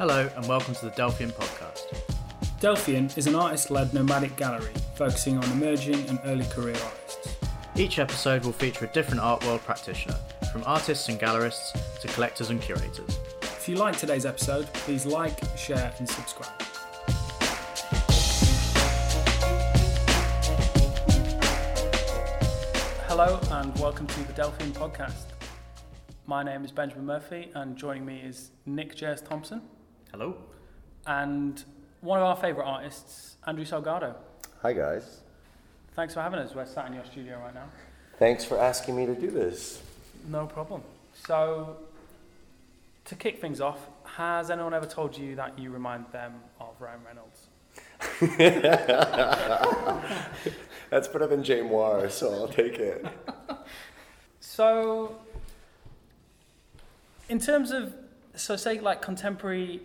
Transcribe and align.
Hello, 0.00 0.30
and 0.34 0.48
welcome 0.48 0.74
to 0.76 0.86
the 0.86 0.92
Delphian 0.92 1.30
podcast. 1.32 1.82
Delphian 2.58 3.14
is 3.18 3.26
an 3.26 3.34
artist 3.34 3.70
led 3.70 3.92
nomadic 3.92 4.34
gallery 4.34 4.72
focusing 4.94 5.36
on 5.36 5.44
emerging 5.52 6.08
and 6.08 6.18
early 6.24 6.46
career 6.46 6.74
artists. 6.82 7.36
Each 7.76 7.98
episode 7.98 8.42
will 8.42 8.54
feature 8.54 8.86
a 8.86 8.92
different 8.94 9.20
art 9.20 9.44
world 9.44 9.60
practitioner, 9.60 10.16
from 10.52 10.62
artists 10.64 11.10
and 11.10 11.20
gallerists 11.20 11.78
to 12.00 12.08
collectors 12.08 12.48
and 12.48 12.62
curators. 12.62 13.18
If 13.42 13.68
you 13.68 13.76
like 13.76 13.98
today's 13.98 14.24
episode, 14.24 14.72
please 14.72 15.04
like, 15.04 15.38
share, 15.58 15.92
and 15.98 16.08
subscribe. 16.08 16.62
Hello, 23.06 23.38
and 23.50 23.78
welcome 23.78 24.06
to 24.06 24.24
the 24.24 24.32
Delphian 24.32 24.72
podcast. 24.72 25.26
My 26.24 26.42
name 26.42 26.64
is 26.64 26.72
Benjamin 26.72 27.04
Murphy, 27.04 27.50
and 27.54 27.76
joining 27.76 28.06
me 28.06 28.22
is 28.24 28.52
Nick 28.64 28.96
Jers 28.96 29.20
Thompson 29.20 29.60
Hello. 30.12 30.36
and 31.06 31.62
one 32.00 32.18
of 32.18 32.24
our 32.24 32.36
favourite 32.36 32.66
artists, 32.66 33.36
Andrew 33.46 33.64
Salgado. 33.64 34.14
Hi 34.62 34.72
guys. 34.72 35.20
Thanks 35.94 36.14
for 36.14 36.20
having 36.20 36.40
us. 36.40 36.54
We're 36.54 36.66
sat 36.66 36.86
in 36.86 36.94
your 36.94 37.04
studio 37.04 37.38
right 37.38 37.54
now. 37.54 37.68
Thanks 38.18 38.44
for 38.44 38.58
asking 38.58 38.96
me 38.96 39.06
to 39.06 39.14
do 39.14 39.30
this. 39.30 39.82
No 40.28 40.46
problem. 40.46 40.82
So, 41.26 41.76
to 43.06 43.14
kick 43.14 43.40
things 43.40 43.60
off, 43.60 43.78
has 44.04 44.50
anyone 44.50 44.74
ever 44.74 44.86
told 44.86 45.16
you 45.16 45.34
that 45.36 45.58
you 45.58 45.70
remind 45.70 46.06
them 46.12 46.34
of 46.60 46.74
Ryan 46.78 47.00
Reynolds? 47.06 47.46
That's 50.90 51.08
better 51.08 51.26
than 51.26 51.42
Jay 51.44 51.62
Moir, 51.62 52.08
so 52.10 52.32
I'll 52.32 52.48
take 52.48 52.78
it. 52.78 53.04
So, 54.42 55.16
in 57.28 57.38
terms 57.38 57.70
of, 57.70 57.94
so 58.34 58.56
say 58.56 58.80
like 58.80 59.00
contemporary 59.00 59.80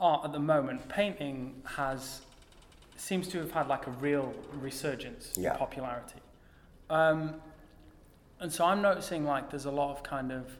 art 0.00 0.24
at 0.24 0.32
the 0.32 0.38
moment, 0.38 0.88
painting 0.88 1.62
has 1.64 2.22
seems 2.96 3.28
to 3.28 3.38
have 3.38 3.52
had 3.52 3.68
like 3.68 3.86
a 3.86 3.90
real 3.92 4.34
resurgence 4.60 5.32
Yeah. 5.36 5.52
in 5.52 5.58
popularity. 5.58 6.20
Um, 6.90 7.34
and 8.40 8.52
so 8.52 8.64
I'm 8.64 8.82
noticing 8.82 9.24
like 9.24 9.50
there's 9.50 9.66
a 9.66 9.70
lot 9.70 9.90
of 9.96 10.02
kind 10.02 10.32
of 10.32 10.56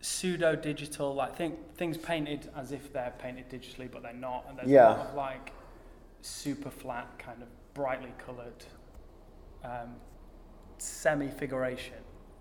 pseudo 0.00 0.54
digital, 0.54 1.14
like 1.14 1.34
think 1.36 1.74
things 1.76 1.96
painted 1.96 2.48
as 2.56 2.70
if 2.72 2.92
they're 2.92 3.12
painted 3.18 3.48
digitally, 3.48 3.90
but 3.90 4.02
they're 4.02 4.12
not. 4.12 4.44
And 4.48 4.58
there's 4.58 4.68
Yeah. 4.68 4.88
a 4.88 4.90
lot 4.90 5.06
of 5.08 5.14
like 5.14 5.52
super 6.22 6.70
flat, 6.70 7.18
kind 7.18 7.42
of 7.42 7.48
brightly 7.74 8.12
coloured 8.18 8.64
um, 9.64 9.96
semi 10.78 11.28
figuration. 11.28 11.94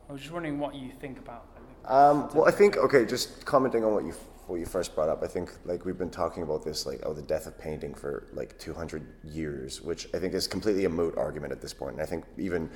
I 0.09 0.11
was 0.13 0.21
just 0.21 0.33
wondering 0.33 0.59
what 0.59 0.75
you 0.75 0.91
think 0.99 1.17
about. 1.17 1.45
Um, 1.85 2.29
well, 2.33 2.47
I 2.47 2.51
think 2.51 2.77
okay. 2.77 3.05
Just 3.05 3.45
commenting 3.45 3.83
on 3.83 3.93
what 3.93 4.03
you 4.05 4.13
what 4.47 4.59
you 4.59 4.65
first 4.65 4.95
brought 4.95 5.09
up, 5.09 5.23
I 5.23 5.27
think 5.27 5.51
like 5.65 5.85
we've 5.85 5.97
been 5.97 6.09
talking 6.09 6.43
about 6.43 6.63
this 6.63 6.85
like 6.85 7.01
oh 7.03 7.13
the 7.13 7.21
death 7.21 7.47
of 7.47 7.57
painting 7.57 7.93
for 7.93 8.27
like 8.33 8.57
200 8.59 9.05
years, 9.23 9.81
which 9.81 10.07
I 10.13 10.19
think 10.19 10.33
is 10.33 10.47
completely 10.47 10.85
a 10.85 10.89
moot 10.89 11.17
argument 11.17 11.51
at 11.51 11.61
this 11.61 11.73
point. 11.73 11.93
And 11.93 12.01
I 12.01 12.05
think 12.05 12.25
even 12.37 12.69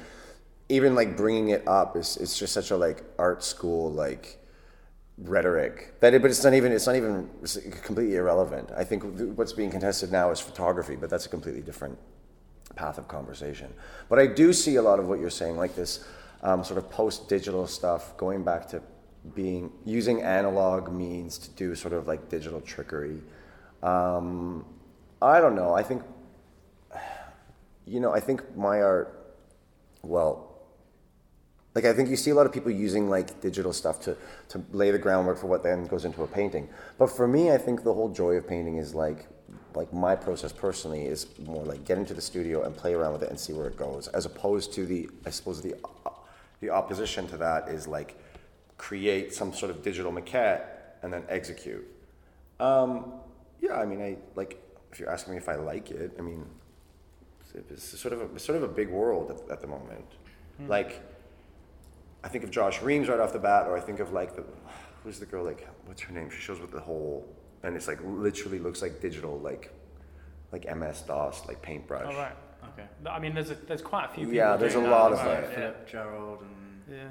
even 0.70 0.96
like 0.96 1.16
bringing 1.16 1.50
it 1.50 1.68
up 1.68 1.96
is 1.96 2.18
it's 2.18 2.38
just 2.38 2.54
such 2.54 2.72
a 2.72 2.78
like 2.78 3.04
art 3.18 3.44
school 3.44 3.92
like 3.92 4.40
rhetoric 5.18 6.00
that 6.00 6.14
it, 6.14 6.22
but 6.22 6.30
it's 6.30 6.44
not 6.44 6.54
even 6.54 6.72
it's 6.72 6.88
not 6.88 6.96
even 6.96 7.30
completely 7.84 8.16
irrelevant. 8.16 8.70
I 8.76 8.84
think 8.84 9.04
what's 9.38 9.54
being 9.54 9.72
contested 9.72 10.12
now 10.12 10.32
is 10.32 10.40
photography, 10.40 10.96
but 10.96 11.10
that's 11.10 11.26
a 11.26 11.30
completely 11.30 11.62
different 11.62 11.98
path 12.76 12.98
of 12.98 13.08
conversation. 13.08 13.74
But 14.10 14.20
I 14.20 14.28
do 14.28 14.54
see 14.54 14.76
a 14.76 14.82
lot 14.82 15.00
of 15.00 15.08
what 15.08 15.20
you're 15.20 15.30
saying, 15.30 15.58
like 15.58 15.76
this 15.76 16.06
um, 16.44 16.64
sort 16.64 16.78
of 16.78 16.90
post-digital 16.90 17.66
stuff, 17.68 18.16
going 18.18 18.44
back 18.44 18.68
to 18.70 18.82
being 19.36 19.72
using 19.86 20.22
analog 20.22 20.92
means 20.92 21.38
to 21.38 21.50
do 21.52 21.76
sort 21.76 21.94
of 21.94 22.08
like 22.08 22.30
digital 22.30 22.62
trickery. 22.62 23.20
Um, 23.84 24.66
I 25.22 25.40
don't 25.40 25.56
know. 25.56 25.74
I 25.74 25.84
think, 25.84 26.04
you 27.86 28.00
know, 28.00 28.14
I 28.14 28.20
think 28.20 28.56
my 28.56 28.82
art, 28.82 29.36
well, 30.04 30.48
like 31.78 31.86
I 31.86 31.94
think 31.94 32.10
you 32.10 32.16
see 32.16 32.32
a 32.32 32.36
lot 32.36 32.48
of 32.48 32.52
people 32.52 32.72
using 32.72 33.08
like 33.08 33.40
digital 33.40 33.72
stuff 33.72 34.00
to 34.02 34.18
to 34.50 34.64
lay 34.72 34.90
the 34.90 34.98
groundwork 34.98 35.38
for 35.38 35.46
what 35.46 35.62
then 35.62 35.86
goes 35.86 36.06
into 36.06 36.24
a 36.24 36.28
painting. 36.28 36.68
But 36.98 37.08
for 37.08 37.28
me, 37.28 37.52
I 37.52 37.60
think 37.60 37.84
the 37.84 37.94
whole 37.94 38.10
joy 38.10 38.32
of 38.32 38.48
painting 38.48 38.78
is 38.78 38.96
like 38.96 39.28
like 39.76 39.94
my 39.94 40.16
process 40.16 40.52
personally 40.52 41.06
is 41.06 41.28
more 41.46 41.64
like 41.64 41.86
get 41.86 42.00
into 42.00 42.16
the 42.16 42.22
studio 42.22 42.64
and 42.64 42.76
play 42.76 42.96
around 42.96 43.14
with 43.14 43.22
it 43.22 43.30
and 43.30 43.40
see 43.40 43.54
where 43.54 43.68
it 43.68 43.78
goes, 43.78 44.08
as 44.08 44.26
opposed 44.26 44.74
to 44.74 44.88
the 44.88 45.08
I 45.24 45.30
suppose 45.30 45.62
the 45.62 45.76
the 46.62 46.72
opposition 46.72 47.28
to 47.28 47.38
that 47.38 47.68
is 47.70 47.88
like 47.88 48.18
create 48.78 49.34
some 49.34 49.54
sort 49.54 49.72
of 49.72 49.82
digital 49.82 50.12
maquette 50.12 50.98
and 51.02 51.12
then 51.12 51.24
execute. 51.30 51.86
Um, 52.60 53.14
yeah, 53.62 53.80
I 53.80 53.86
mean, 53.86 54.02
I 54.02 54.18
like 54.36 54.62
if 54.92 55.00
you're 55.00 55.10
asking 55.10 55.34
me 55.34 55.38
if 55.38 55.50
I 55.50 55.56
like 55.56 55.92
it, 55.92 56.16
I 56.18 56.22
mean, 56.22 56.46
it's 57.70 58.00
sort 58.00 58.14
of 58.14 58.22
a, 58.22 58.26
it's 58.36 58.46
sort 58.46 58.58
of 58.58 58.64
a 58.64 58.74
big 58.74 58.90
world 58.90 59.32
at, 59.32 59.52
at 59.52 59.62
the 59.62 59.68
moment. 59.68 60.06
Like, 60.68 61.04
I 62.24 62.30
think 62.30 62.44
of 62.44 62.50
Josh 62.50 62.82
Reames 62.82 63.10
right 63.10 63.20
off 63.20 63.32
the 63.32 63.40
bat, 63.40 63.68
or 63.68 63.78
I 63.78 63.80
think 63.80 64.00
of 64.00 64.12
like 64.12 64.36
the 64.36 64.44
who's 65.04 65.20
the 65.20 65.26
girl 65.26 65.44
like 65.44 65.68
what's 65.86 66.02
her 66.02 66.14
name? 66.14 66.30
She 66.30 66.40
shows 66.40 66.60
with 66.60 66.72
the 66.72 66.80
whole 66.80 67.28
and 67.64 67.76
it's 67.76 67.88
like 67.88 68.00
literally 68.04 68.60
looks 68.60 68.82
like 68.82 69.02
digital 69.02 69.40
like 69.40 69.74
like 70.52 70.66
MS 70.76 71.02
DOS 71.02 71.48
like 71.48 71.62
paintbrush. 71.62 72.06
All 72.06 72.20
right. 72.20 72.36
Okay. 72.74 72.88
I 73.10 73.20
mean, 73.20 73.34
there's 73.34 73.52
a, 73.52 73.56
there's 73.56 73.82
quite 73.82 74.06
a 74.06 74.10
few 74.10 74.26
people. 74.26 74.36
Yeah, 74.36 74.58
there's 74.58 74.76
a 74.76 74.80
lot 74.80 75.14
of 75.14 75.24
the 75.24 75.32
it. 75.32 75.56
Philip 75.56 75.90
Gerald 75.90 76.42
and 76.42 76.98
Yeah. 76.98 77.10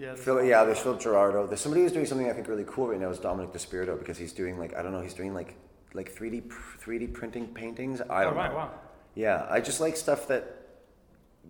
Yeah. 0.00 0.06
yeah. 0.06 0.10
Yeah. 0.10 0.14
there's 0.14 0.24
Phil, 0.24 0.44
yeah, 0.44 0.64
there's 0.64 0.78
Phil 0.78 0.96
Gerardo. 0.96 1.46
There's 1.46 1.60
somebody 1.60 1.82
who's 1.82 1.92
doing 1.92 2.06
something 2.06 2.28
I 2.28 2.32
think 2.32 2.48
really 2.48 2.64
cool 2.66 2.88
right 2.88 3.00
now 3.00 3.10
is 3.10 3.18
Dominic 3.18 3.52
Despirito 3.52 3.98
because 3.98 4.18
he's 4.18 4.32
doing 4.32 4.58
like 4.58 4.74
I 4.76 4.82
don't 4.82 4.92
know 4.92 5.00
he's 5.00 5.14
doing 5.14 5.34
like 5.34 5.54
like 5.94 6.14
3D 6.14 6.48
pr- 6.48 6.78
3D 6.78 7.12
printing 7.12 7.46
paintings. 7.48 8.00
I 8.00 8.22
Oh, 8.22 8.28
don't 8.28 8.36
right. 8.36 8.50
know. 8.50 8.56
Wow. 8.56 8.70
Yeah, 9.14 9.46
I 9.50 9.60
just 9.60 9.80
like 9.80 9.96
stuff 9.96 10.28
that 10.28 10.56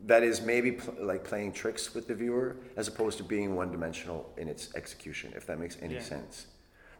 that 0.06 0.22
is 0.22 0.40
maybe 0.40 0.72
pl- 0.72 0.94
like 1.04 1.24
playing 1.24 1.52
tricks 1.52 1.94
with 1.94 2.08
the 2.08 2.14
viewer 2.14 2.56
as 2.76 2.88
opposed 2.88 3.18
to 3.18 3.24
being 3.24 3.54
one 3.54 3.70
dimensional 3.70 4.32
in 4.38 4.48
its 4.48 4.74
execution. 4.74 5.32
If 5.36 5.46
that 5.46 5.58
makes 5.58 5.76
any 5.82 5.94
Yeah. 5.94 6.00
sense, 6.02 6.46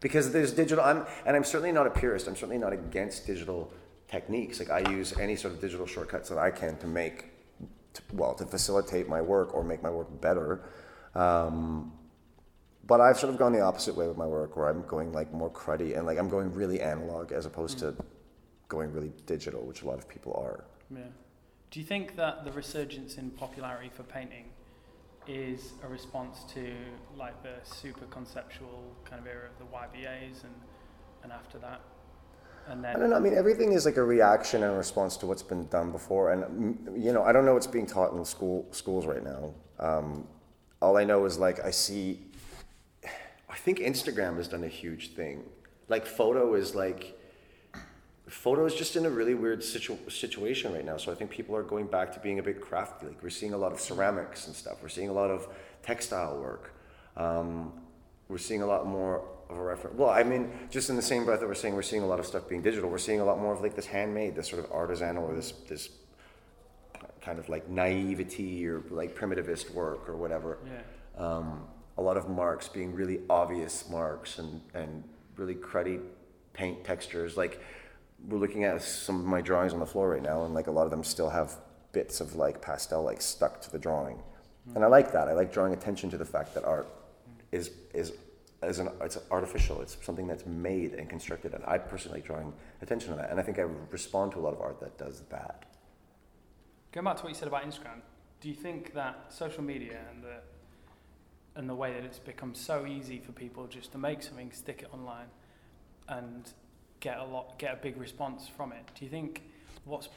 because 0.00 0.33
there's 0.33 0.53
digital. 0.53 0.84
I'm 0.84 1.06
and 1.25 1.34
I'm 1.37 1.44
certainly 1.44 1.72
not 1.72 1.87
a 1.87 1.91
purist. 1.91 2.28
I'm 2.28 2.37
certainly 2.37 2.59
not 2.59 2.72
against 2.72 3.27
digital 3.27 3.72
techniques. 4.09 4.59
Like 4.60 4.71
I 4.71 4.81
use 4.91 5.16
any 5.19 5.34
sort 5.37 5.55
of 5.55 5.60
digital 5.60 5.87
shortcuts 5.87 6.28
that 6.28 6.39
I 6.39 6.50
can 6.50 6.77
to 6.78 6.87
make, 6.87 7.27
to, 7.94 8.03
well, 8.12 8.34
to 8.34 8.44
facilitate 8.44 9.09
my 9.09 9.22
work 9.22 9.55
or 9.55 9.65
make 9.65 9.83
my 9.83 9.91
work 9.91 10.21
better. 10.21 10.60
Um, 11.15 11.93
but 12.87 13.00
I've 13.00 13.19
sort 13.19 13.32
of 13.32 13.38
gone 13.38 13.53
the 13.53 13.60
opposite 13.60 13.94
way 13.94 14.09
with 14.09 14.16
my 14.16 14.26
work, 14.26 14.56
where 14.56 14.69
I'm 14.69 14.82
going 14.87 15.12
like 15.12 15.32
more 15.32 15.50
cruddy 15.50 15.97
and 15.97 16.06
like 16.06 16.19
I'm 16.19 16.28
going 16.28 16.53
really 16.53 16.81
analog 16.81 17.32
as 17.32 17.47
opposed 17.47 17.78
to 17.81 17.94
going 18.69 18.93
really 18.93 19.12
digital, 19.26 19.62
which 19.62 19.82
a 19.82 19.87
lot 19.87 19.98
of 19.98 20.09
people 20.09 20.32
are. 20.34 20.65
Yeah. 20.91 21.04
Do 21.71 21.78
you 21.78 21.87
think 21.87 22.16
that 22.16 22.44
the 22.44 22.50
resurgence 22.50 23.16
in 23.16 23.31
popularity 23.31 23.91
for 23.94 24.03
painting 24.03 24.47
is 25.28 25.72
a 25.84 25.88
response 25.88 26.43
to 26.54 26.72
like 27.16 27.41
the 27.42 27.54
super 27.62 28.06
conceptual 28.06 28.82
kind 29.04 29.21
of 29.21 29.27
era 29.28 29.48
of 29.48 29.59
the 29.59 29.77
YBAs 29.77 30.42
and 30.42 30.54
and 31.22 31.31
after 31.32 31.59
that, 31.59 31.82
and 32.66 32.82
then 32.82 32.97
I 32.97 32.98
don't 32.98 33.10
know. 33.10 33.16
I 33.16 33.21
mean, 33.21 33.34
everything 33.34 33.72
is 33.72 33.84
like 33.84 33.98
a 33.98 34.03
reaction 34.03 34.62
and 34.62 34.72
a 34.72 34.77
response 34.77 35.16
to 35.19 35.27
what's 35.27 35.42
been 35.42 35.66
done 35.69 35.92
before. 35.92 36.32
And 36.32 36.44
mm, 36.44 37.04
you 37.04 37.12
know, 37.12 37.22
I 37.22 37.32
don't 37.32 37.44
know 37.44 37.54
what's 37.54 37.66
being 37.66 37.87
taught 37.87 38.12
in 38.12 38.25
school 38.25 38.66
schools 38.71 39.06
right 39.06 39.22
now. 39.22 39.54
Um, 39.78 40.27
all 40.81 40.97
I 40.97 41.05
know 41.05 41.25
is 41.25 41.39
like 41.39 41.65
I 41.65 41.71
see. 41.71 42.21
I 43.49 43.57
think 43.57 43.79
Instagram 43.79 44.37
has 44.37 44.49
done 44.49 44.65
a 44.65 44.69
huge 44.69 45.13
thing. 45.13 45.45
Like 45.89 46.07
photo 46.07 46.55
is 46.55 46.75
like. 46.75 47.17
Photo 48.29 48.65
is 48.65 48.77
just 48.77 48.95
in 48.95 49.07
a 49.07 49.11
really 49.11 49.35
weird 49.35 49.65
situ- 49.65 50.09
situation 50.09 50.73
right 50.73 50.85
now. 50.85 50.97
So 50.97 51.11
I 51.11 51.17
think 51.17 51.33
people 51.33 51.57
are 51.57 51.65
going 51.65 51.89
back 51.89 52.13
to 52.15 52.21
being 52.21 52.39
a 52.39 52.43
bit 52.45 52.61
crafty. 52.61 53.07
Like 53.07 53.21
we're 53.25 53.29
seeing 53.29 53.55
a 53.55 53.59
lot 53.59 53.73
of 53.73 53.81
ceramics 53.81 54.47
and 54.47 54.55
stuff. 54.55 54.77
We're 54.81 54.89
seeing 54.89 55.09
a 55.09 55.13
lot 55.13 55.33
of 55.33 55.49
textile 55.83 56.39
work. 56.39 56.73
Um, 57.17 57.73
we're 58.29 58.39
seeing 58.39 58.63
a 58.63 58.67
lot 58.67 58.87
more 58.87 59.25
of 59.49 59.57
a 59.57 59.63
reference. 59.63 59.99
Well, 59.99 60.10
I 60.10 60.22
mean, 60.22 60.53
just 60.71 60.91
in 60.91 60.97
the 60.97 61.03
same 61.03 61.25
breath 61.25 61.41
that 61.41 61.49
we're 61.49 61.54
saying 61.54 61.75
we're 61.75 61.83
seeing 61.83 62.03
a 62.03 62.07
lot 62.07 62.21
of 62.21 62.27
stuff 62.27 62.49
being 62.49 62.63
digital, 62.63 62.89
we're 62.89 62.99
seeing 62.99 63.19
a 63.19 63.25
lot 63.25 63.41
more 63.41 63.53
of 63.53 63.60
like 63.60 63.75
this 63.75 63.87
handmade, 63.87 64.37
this 64.37 64.49
sort 64.49 64.65
of 64.65 64.71
artisanal, 64.71 65.22
or 65.22 65.34
this 65.34 65.51
this 65.69 65.91
kind 67.21 67.39
of 67.39 67.49
like 67.49 67.69
naivety 67.69 68.67
or 68.67 68.83
like 68.91 69.15
primitivist 69.15 69.72
work 69.72 70.09
or 70.09 70.17
whatever. 70.17 70.59
yeah, 70.67 71.25
Um, 71.25 71.67
a 71.99 72.03
lot 72.03 72.17
of 72.17 72.28
marks 72.28 72.69
being 72.69 72.95
really 72.95 73.21
obvious 73.28 73.89
marks 73.91 74.39
and 74.39 74.61
and 74.75 75.05
really 75.37 75.55
cruddy 75.55 76.01
paint 76.53 76.84
textures. 76.84 77.37
Like 77.37 77.61
we're 78.28 78.39
looking 78.39 78.65
at 78.65 78.83
some 78.83 79.19
of 79.21 79.27
my 79.27 79.41
drawings 79.41 79.72
on 79.72 79.81
the 79.81 79.87
floor 79.87 80.11
right 80.11 80.22
now, 80.22 80.45
and 80.45 80.55
like 80.55 80.67
a 80.67 80.71
lot 80.71 80.84
of 80.84 80.91
them 80.91 81.05
still 81.05 81.31
have 81.31 81.57
bits 81.93 82.21
of 82.21 82.34
like 82.37 82.61
pastel 82.63 83.03
like 83.03 83.21
stuck 83.21 83.61
to 83.63 83.71
the 83.71 83.78
drawing, 83.78 84.19
and 84.75 84.84
I 84.84 84.87
like 84.87 85.13
that. 85.13 85.28
I 85.28 85.33
like 85.33 85.53
drawing 85.53 85.73
attention 85.73 86.11
to 86.11 86.19
the 86.19 86.25
fact 86.25 86.55
that 86.55 86.65
art 86.65 86.89
is 87.53 87.71
is 87.95 88.13
is 88.63 88.78
an 88.78 88.89
it's 89.01 89.19
artificial. 89.31 89.81
It's 89.83 89.97
something 90.05 90.27
that's 90.27 90.47
made 90.47 90.95
and 90.95 91.09
constructed, 91.09 91.55
and 91.55 91.65
I 91.66 91.78
personally 91.78 92.19
like 92.19 92.27
drawing 92.27 92.53
attention 92.83 93.11
to 93.11 93.16
that. 93.16 93.31
And 93.31 93.41
I 93.41 93.43
think 93.43 93.59
I 93.59 93.66
respond 93.91 94.33
to 94.33 94.39
a 94.39 94.43
lot 94.43 94.53
of 94.53 94.61
art 94.61 94.81
that 94.81 94.97
does 94.99 95.23
that. 95.31 95.65
Going 96.92 97.04
back 97.04 97.19
to 97.19 97.22
what 97.22 97.28
you 97.28 97.37
said 97.37 97.47
about 97.47 97.63
Instagram, 97.63 98.01
do 98.41 98.48
you 98.48 98.54
think 98.54 98.95
that 98.95 99.27
social 99.28 99.63
media 99.63 99.98
and 100.10 100.25
the 100.25 100.39
and 101.54 101.69
the 101.69 101.75
way 101.75 101.92
that 101.92 102.04
it's 102.04 102.19
become 102.19 102.54
so 102.54 102.87
easy 102.87 103.19
for 103.19 103.33
people 103.33 103.66
just 103.66 103.92
to 103.92 103.98
make 103.98 104.22
something, 104.22 104.51
stick 104.53 104.83
it 104.83 104.95
online, 104.95 105.27
and 106.09 106.53
get 107.01 107.19
a 107.19 107.25
lot, 107.25 107.59
get 107.59 107.75
a 107.75 107.77
big 107.77 107.97
response 107.97 108.48
from 108.48 108.72
it. 108.72 108.84
Do 108.95 109.04
you 109.04 109.10
think 109.10 109.42
what's 109.84 110.09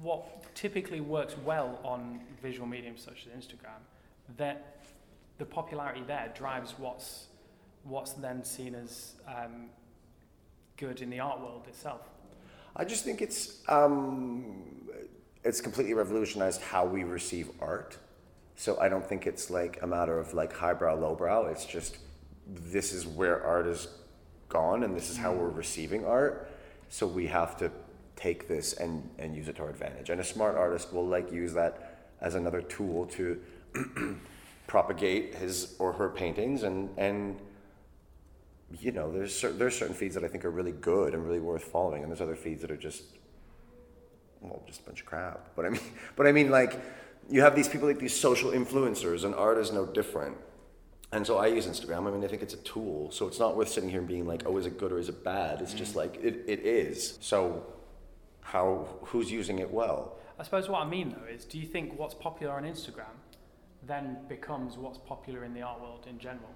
what 0.00 0.54
typically 0.54 1.00
works 1.00 1.36
well 1.44 1.80
on 1.84 2.20
visual 2.42 2.66
mediums 2.66 3.02
such 3.02 3.26
as 3.26 3.44
Instagram, 3.44 3.80
that 4.36 4.78
the 5.38 5.44
popularity 5.44 6.02
there 6.06 6.32
drives 6.34 6.74
what's 6.78 7.26
what's 7.84 8.12
then 8.12 8.44
seen 8.44 8.74
as 8.74 9.14
um, 9.26 9.66
good 10.76 11.00
in 11.00 11.10
the 11.10 11.18
art 11.18 11.40
world 11.40 11.64
itself? 11.66 12.02
I 12.76 12.84
just 12.84 13.04
think 13.04 13.20
it's 13.20 13.62
um, 13.68 14.62
it's 15.44 15.60
completely 15.60 15.94
revolutionized 15.94 16.60
how 16.60 16.84
we 16.84 17.04
receive 17.04 17.50
art. 17.60 17.96
So 18.56 18.78
I 18.78 18.88
don't 18.88 19.06
think 19.06 19.26
it's 19.26 19.50
like 19.50 19.78
a 19.82 19.86
matter 19.86 20.18
of 20.18 20.34
like 20.34 20.52
highbrow, 20.52 20.96
lowbrow. 20.96 21.46
It's 21.46 21.64
just 21.64 21.96
this 22.46 22.92
is 22.92 23.06
where 23.06 23.42
art 23.42 23.66
is 23.66 23.88
gone, 24.48 24.82
and 24.82 24.94
this 24.94 25.08
is 25.08 25.16
how 25.16 25.32
we're 25.32 25.48
receiving 25.48 26.04
art. 26.04 26.50
So 26.88 27.06
we 27.06 27.26
have 27.28 27.56
to 27.58 27.70
take 28.16 28.48
this 28.48 28.74
and 28.74 29.08
and 29.18 29.34
use 29.34 29.48
it 29.48 29.56
to 29.56 29.62
our 29.62 29.70
advantage. 29.70 30.10
And 30.10 30.20
a 30.20 30.24
smart 30.24 30.56
artist 30.56 30.92
will 30.92 31.06
like 31.06 31.32
use 31.32 31.54
that 31.54 32.10
as 32.20 32.34
another 32.34 32.60
tool 32.60 33.06
to 33.06 33.40
propagate 34.66 35.34
his 35.36 35.74
or 35.78 35.92
her 35.94 36.10
paintings 36.10 36.62
and 36.64 36.90
and 36.98 37.40
you 38.78 38.92
know, 38.92 39.10
there's 39.10 39.36
cer- 39.36 39.52
there's 39.52 39.76
certain 39.76 39.94
feeds 39.94 40.14
that 40.14 40.24
I 40.24 40.28
think 40.28 40.44
are 40.44 40.50
really 40.50 40.72
good 40.72 41.14
and 41.14 41.24
really 41.24 41.40
worth 41.40 41.64
following, 41.64 42.02
and 42.02 42.12
there's 42.12 42.20
other 42.20 42.36
feeds 42.36 42.60
that 42.62 42.70
are 42.70 42.76
just 42.76 43.02
well, 44.40 44.62
just 44.66 44.80
a 44.80 44.84
bunch 44.84 45.00
of 45.00 45.06
crap. 45.06 45.54
But 45.56 45.66
I 45.66 45.70
mean, 45.70 45.80
but 46.16 46.26
I 46.26 46.32
mean, 46.32 46.50
like 46.50 46.80
you 47.28 47.42
have 47.42 47.54
these 47.54 47.68
people 47.68 47.88
like 47.88 47.98
these 47.98 48.18
social 48.18 48.50
influencers, 48.50 49.24
and 49.24 49.34
art 49.34 49.58
is 49.58 49.72
no 49.72 49.86
different. 49.86 50.36
And 51.12 51.26
so 51.26 51.38
I 51.38 51.48
use 51.48 51.66
Instagram. 51.66 52.06
I 52.06 52.10
mean, 52.12 52.24
I 52.24 52.28
think 52.28 52.42
it's 52.42 52.54
a 52.54 52.58
tool, 52.58 53.10
so 53.10 53.26
it's 53.26 53.40
not 53.40 53.56
worth 53.56 53.68
sitting 53.68 53.90
here 53.90 53.98
and 53.98 54.06
being 54.06 54.26
like, 54.26 54.44
oh, 54.46 54.56
is 54.58 54.66
it 54.66 54.78
good 54.78 54.92
or 54.92 54.98
is 54.98 55.08
it 55.08 55.24
bad? 55.24 55.60
It's 55.60 55.74
just 55.74 55.94
mm. 55.94 55.96
like 55.96 56.16
it, 56.22 56.44
it 56.46 56.60
is. 56.60 57.18
So 57.20 57.66
how 58.42 58.88
who's 59.02 59.30
using 59.30 59.58
it 59.58 59.70
well? 59.70 60.16
I 60.38 60.42
suppose 60.42 60.68
what 60.68 60.82
I 60.82 60.88
mean 60.88 61.10
though 61.10 61.32
is, 61.32 61.44
do 61.44 61.58
you 61.58 61.66
think 61.66 61.98
what's 61.98 62.14
popular 62.14 62.54
on 62.54 62.64
Instagram 62.64 63.14
then 63.86 64.18
becomes 64.28 64.76
what's 64.76 64.98
popular 64.98 65.44
in 65.44 65.54
the 65.54 65.62
art 65.62 65.80
world 65.80 66.06
in 66.08 66.18
general? 66.18 66.50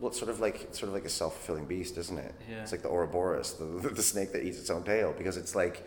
Well, 0.00 0.08
it's 0.08 0.18
sort 0.18 0.30
of 0.30 0.40
like 0.40 0.62
it's 0.62 0.78
sort 0.78 0.88
of 0.88 0.94
like 0.94 1.04
a 1.04 1.08
self 1.08 1.36
fulfilling 1.36 1.66
beast, 1.66 1.96
isn't 1.96 2.18
it? 2.18 2.34
Yeah. 2.50 2.62
It's 2.62 2.72
like 2.72 2.82
the 2.82 2.88
Ouroboros, 2.88 3.54
the, 3.54 3.88
the 3.94 4.02
snake 4.02 4.32
that 4.32 4.44
eats 4.44 4.58
its 4.58 4.70
own 4.70 4.82
tail, 4.82 5.14
because 5.16 5.36
it's 5.36 5.54
like 5.54 5.86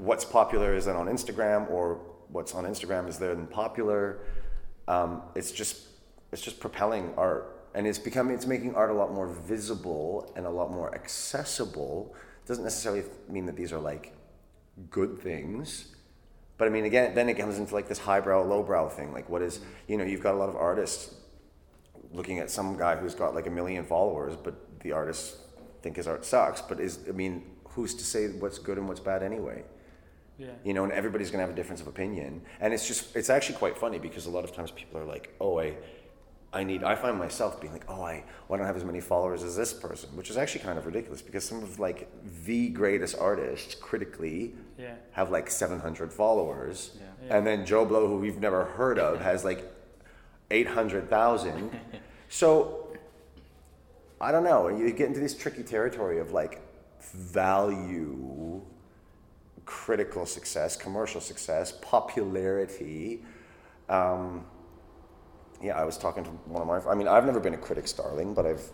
what's 0.00 0.24
popular 0.24 0.74
is 0.74 0.84
then 0.86 0.96
on 0.96 1.06
Instagram, 1.06 1.70
or 1.70 2.00
what's 2.28 2.54
on 2.54 2.64
Instagram 2.64 3.08
is 3.08 3.18
then 3.18 3.46
popular. 3.46 4.20
Um, 4.88 5.22
it's 5.34 5.52
just 5.52 5.86
it's 6.32 6.42
just 6.42 6.60
propelling 6.60 7.12
art, 7.16 7.68
and 7.74 7.86
it's 7.86 7.98
becoming 7.98 8.34
it's 8.34 8.46
making 8.46 8.74
art 8.74 8.90
a 8.90 8.94
lot 8.94 9.12
more 9.12 9.28
visible 9.28 10.32
and 10.36 10.46
a 10.46 10.50
lot 10.50 10.70
more 10.70 10.94
accessible. 10.94 12.14
Doesn't 12.46 12.64
necessarily 12.64 13.04
mean 13.28 13.46
that 13.46 13.56
these 13.56 13.72
are 13.72 13.78
like 13.78 14.14
good 14.90 15.20
things. 15.20 15.94
But 16.56 16.68
I 16.68 16.70
mean, 16.70 16.84
again, 16.84 17.14
then 17.14 17.28
it 17.28 17.34
comes 17.34 17.58
into 17.58 17.74
like 17.74 17.88
this 17.88 17.98
highbrow, 17.98 18.44
lowbrow 18.44 18.90
thing. 18.90 19.12
Like, 19.12 19.28
what 19.30 19.40
is, 19.40 19.60
you 19.88 19.96
know, 19.96 20.04
you've 20.04 20.22
got 20.22 20.34
a 20.34 20.36
lot 20.36 20.50
of 20.50 20.56
artists 20.56 21.14
looking 22.12 22.38
at 22.38 22.50
some 22.50 22.76
guy 22.76 22.96
who's 22.96 23.14
got 23.14 23.34
like 23.34 23.46
a 23.46 23.50
million 23.50 23.84
followers, 23.84 24.36
but 24.36 24.80
the 24.80 24.92
artists 24.92 25.38
think 25.82 25.96
his 25.96 26.06
art 26.06 26.24
sucks. 26.24 26.60
But 26.60 26.80
is 26.80 26.98
I 27.08 27.12
mean, 27.12 27.44
who's 27.64 27.94
to 27.94 28.04
say 28.04 28.28
what's 28.28 28.58
good 28.58 28.78
and 28.78 28.88
what's 28.88 29.00
bad 29.00 29.22
anyway? 29.22 29.64
Yeah. 30.40 30.48
You 30.64 30.72
know, 30.74 30.84
and 30.84 30.92
everybody's 30.92 31.30
gonna 31.30 31.42
have 31.46 31.50
a 31.56 31.58
difference 31.60 31.80
of 31.82 31.86
opinion. 31.86 32.42
And 32.60 32.72
it's 32.74 32.86
just 32.88 33.14
it's 33.14 33.30
actually 33.30 33.58
quite 33.58 33.76
funny 33.76 33.98
because 33.98 34.24
a 34.26 34.30
lot 34.30 34.44
of 34.44 34.52
times 34.58 34.70
people 34.70 34.98
are 35.00 35.04
like, 35.16 35.34
oh, 35.40 35.58
I. 35.60 35.74
I 36.52 36.64
need. 36.64 36.82
I 36.82 36.96
find 36.96 37.16
myself 37.16 37.60
being 37.60 37.72
like, 37.72 37.84
oh, 37.88 38.02
I, 38.02 38.24
well, 38.48 38.54
I 38.54 38.58
don't 38.58 38.66
have 38.66 38.74
as 38.76 38.82
many 38.84 39.00
followers 39.00 39.44
as 39.44 39.54
this 39.54 39.72
person, 39.72 40.08
which 40.16 40.30
is 40.30 40.36
actually 40.36 40.64
kind 40.64 40.80
of 40.80 40.84
ridiculous 40.84 41.22
because 41.22 41.44
some 41.44 41.62
of 41.62 41.78
like 41.78 42.08
the 42.44 42.70
greatest 42.70 43.14
artists 43.16 43.76
critically 43.76 44.54
Yeah. 44.76 44.94
have 45.12 45.30
like 45.30 45.48
700 45.48 46.12
followers, 46.12 46.78
Yeah. 46.98 47.02
Yeah. 47.28 47.36
and 47.36 47.46
then 47.46 47.64
Joe 47.64 47.84
Blow, 47.84 48.08
who 48.08 48.16
we've 48.16 48.40
never 48.40 48.64
heard 48.64 48.98
of, 48.98 49.20
has 49.20 49.44
like 49.44 49.62
800,000. 50.50 51.70
so 52.28 52.88
I 54.20 54.32
don't 54.32 54.42
know. 54.42 54.66
You 54.66 54.90
get 54.92 55.06
into 55.06 55.20
this 55.20 55.36
tricky 55.36 55.62
territory 55.62 56.18
of 56.18 56.32
like 56.32 56.60
value, 57.00 58.60
critical 59.70 60.26
success, 60.26 60.76
commercial 60.76 61.20
success, 61.20 61.72
popularity. 61.80 63.22
Um, 63.88 64.44
yeah, 65.62 65.80
I 65.80 65.84
was 65.84 65.96
talking 65.96 66.24
to 66.24 66.30
one 66.30 66.60
of 66.60 66.66
my. 66.66 66.90
I 66.90 66.96
mean, 66.96 67.06
I've 67.06 67.24
never 67.24 67.38
been 67.38 67.54
a 67.54 67.58
critic's 67.58 67.92
darling, 67.92 68.34
but 68.34 68.46
I've, 68.46 68.68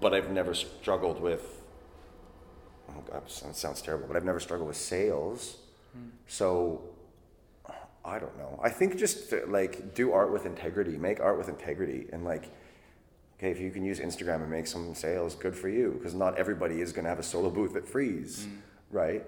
but 0.00 0.12
I've 0.12 0.30
never 0.32 0.52
struggled 0.52 1.20
with. 1.20 1.62
Oh 2.90 3.04
God, 3.08 3.22
it 3.26 3.54
sounds, 3.54 3.80
terrible, 3.80 4.08
but 4.08 4.16
I've 4.16 4.24
never 4.24 4.40
struggled 4.40 4.66
with 4.66 4.76
sales. 4.76 5.58
So, 6.26 6.82
I 8.04 8.18
don't 8.18 8.36
know. 8.36 8.58
I 8.62 8.70
think 8.70 8.96
just 8.96 9.32
like 9.46 9.94
do 9.94 10.12
art 10.12 10.32
with 10.32 10.44
integrity, 10.44 10.96
make 10.96 11.20
art 11.20 11.38
with 11.38 11.48
integrity, 11.48 12.06
and 12.12 12.24
like, 12.24 12.50
okay, 13.38 13.50
if 13.50 13.60
you 13.60 13.70
can 13.70 13.84
use 13.84 14.00
Instagram 14.00 14.42
and 14.42 14.50
make 14.50 14.66
some 14.66 14.94
sales, 14.94 15.34
good 15.36 15.54
for 15.54 15.68
you, 15.68 15.94
because 15.98 16.14
not 16.14 16.36
everybody 16.36 16.80
is 16.80 16.92
going 16.92 17.04
to 17.04 17.10
have 17.10 17.20
a 17.20 17.22
solo 17.22 17.50
booth 17.50 17.76
at 17.76 17.86
Frieze, 17.86 18.48
right? 18.90 19.24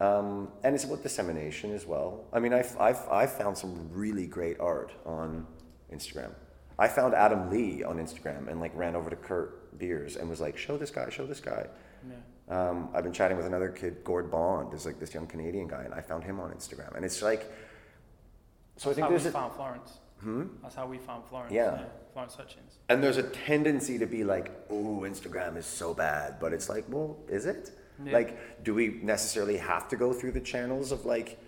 Um, 0.00 0.48
and 0.62 0.74
it's 0.74 0.84
about 0.84 1.02
dissemination 1.02 1.72
as 1.72 1.86
well. 1.86 2.24
I 2.32 2.40
mean, 2.40 2.52
I've, 2.52 2.76
I've, 2.80 3.08
I've 3.10 3.32
found 3.32 3.56
some 3.56 3.88
really 3.92 4.26
great 4.26 4.58
art 4.60 4.92
on 5.06 5.46
Instagram. 5.92 6.32
I 6.78 6.88
found 6.88 7.14
Adam 7.14 7.50
Lee 7.50 7.84
on 7.84 7.98
Instagram 7.98 8.48
and 8.48 8.60
like 8.60 8.72
ran 8.74 8.96
over 8.96 9.08
to 9.08 9.16
Kurt 9.16 9.78
Beers 9.78 10.16
and 10.16 10.28
was 10.28 10.40
like, 10.40 10.58
show 10.58 10.76
this 10.76 10.90
guy, 10.90 11.08
show 11.10 11.26
this 11.26 11.40
guy. 11.40 11.66
Yeah. 12.08 12.14
Um, 12.70 12.88
I've 12.92 13.04
been 13.04 13.12
chatting 13.12 13.36
with 13.36 13.46
another 13.46 13.68
kid, 13.68 14.02
Gord 14.04 14.30
Bond, 14.30 14.74
is 14.74 14.84
like 14.84 14.98
this 14.98 15.14
young 15.14 15.26
Canadian 15.26 15.68
guy, 15.68 15.82
and 15.84 15.94
I 15.94 16.00
found 16.00 16.24
him 16.24 16.40
on 16.40 16.50
Instagram. 16.50 16.94
And 16.96 17.04
it's 17.04 17.22
like, 17.22 17.50
so 18.76 18.90
I 18.90 18.94
think 18.94 19.04
how 19.04 19.10
there's 19.10 19.22
we 19.22 19.30
a, 19.30 19.32
found 19.32 19.54
Florence. 19.54 19.92
hmm? 20.20 20.44
That's 20.62 20.74
how 20.74 20.86
we 20.86 20.98
found 20.98 21.24
Florence. 21.26 21.52
Yeah. 21.52 21.84
Florence 22.12 22.34
Hutchings. 22.34 22.78
and 22.88 23.02
there's 23.02 23.16
a 23.16 23.22
tendency 23.22 23.98
to 23.98 24.06
be 24.06 24.24
like, 24.24 24.50
oh, 24.70 25.02
Instagram 25.04 25.56
is 25.56 25.66
so 25.66 25.94
bad. 25.94 26.38
But 26.40 26.52
it's 26.52 26.68
like, 26.68 26.84
well, 26.88 27.16
is 27.28 27.46
it? 27.46 27.70
Yeah. 28.04 28.12
Like, 28.12 28.64
do 28.64 28.74
we 28.74 28.98
necessarily 29.02 29.56
have 29.56 29.88
to 29.88 29.96
go 29.96 30.12
through 30.12 30.32
the 30.32 30.40
channels 30.40 30.90
of 30.92 31.04
like 31.04 31.38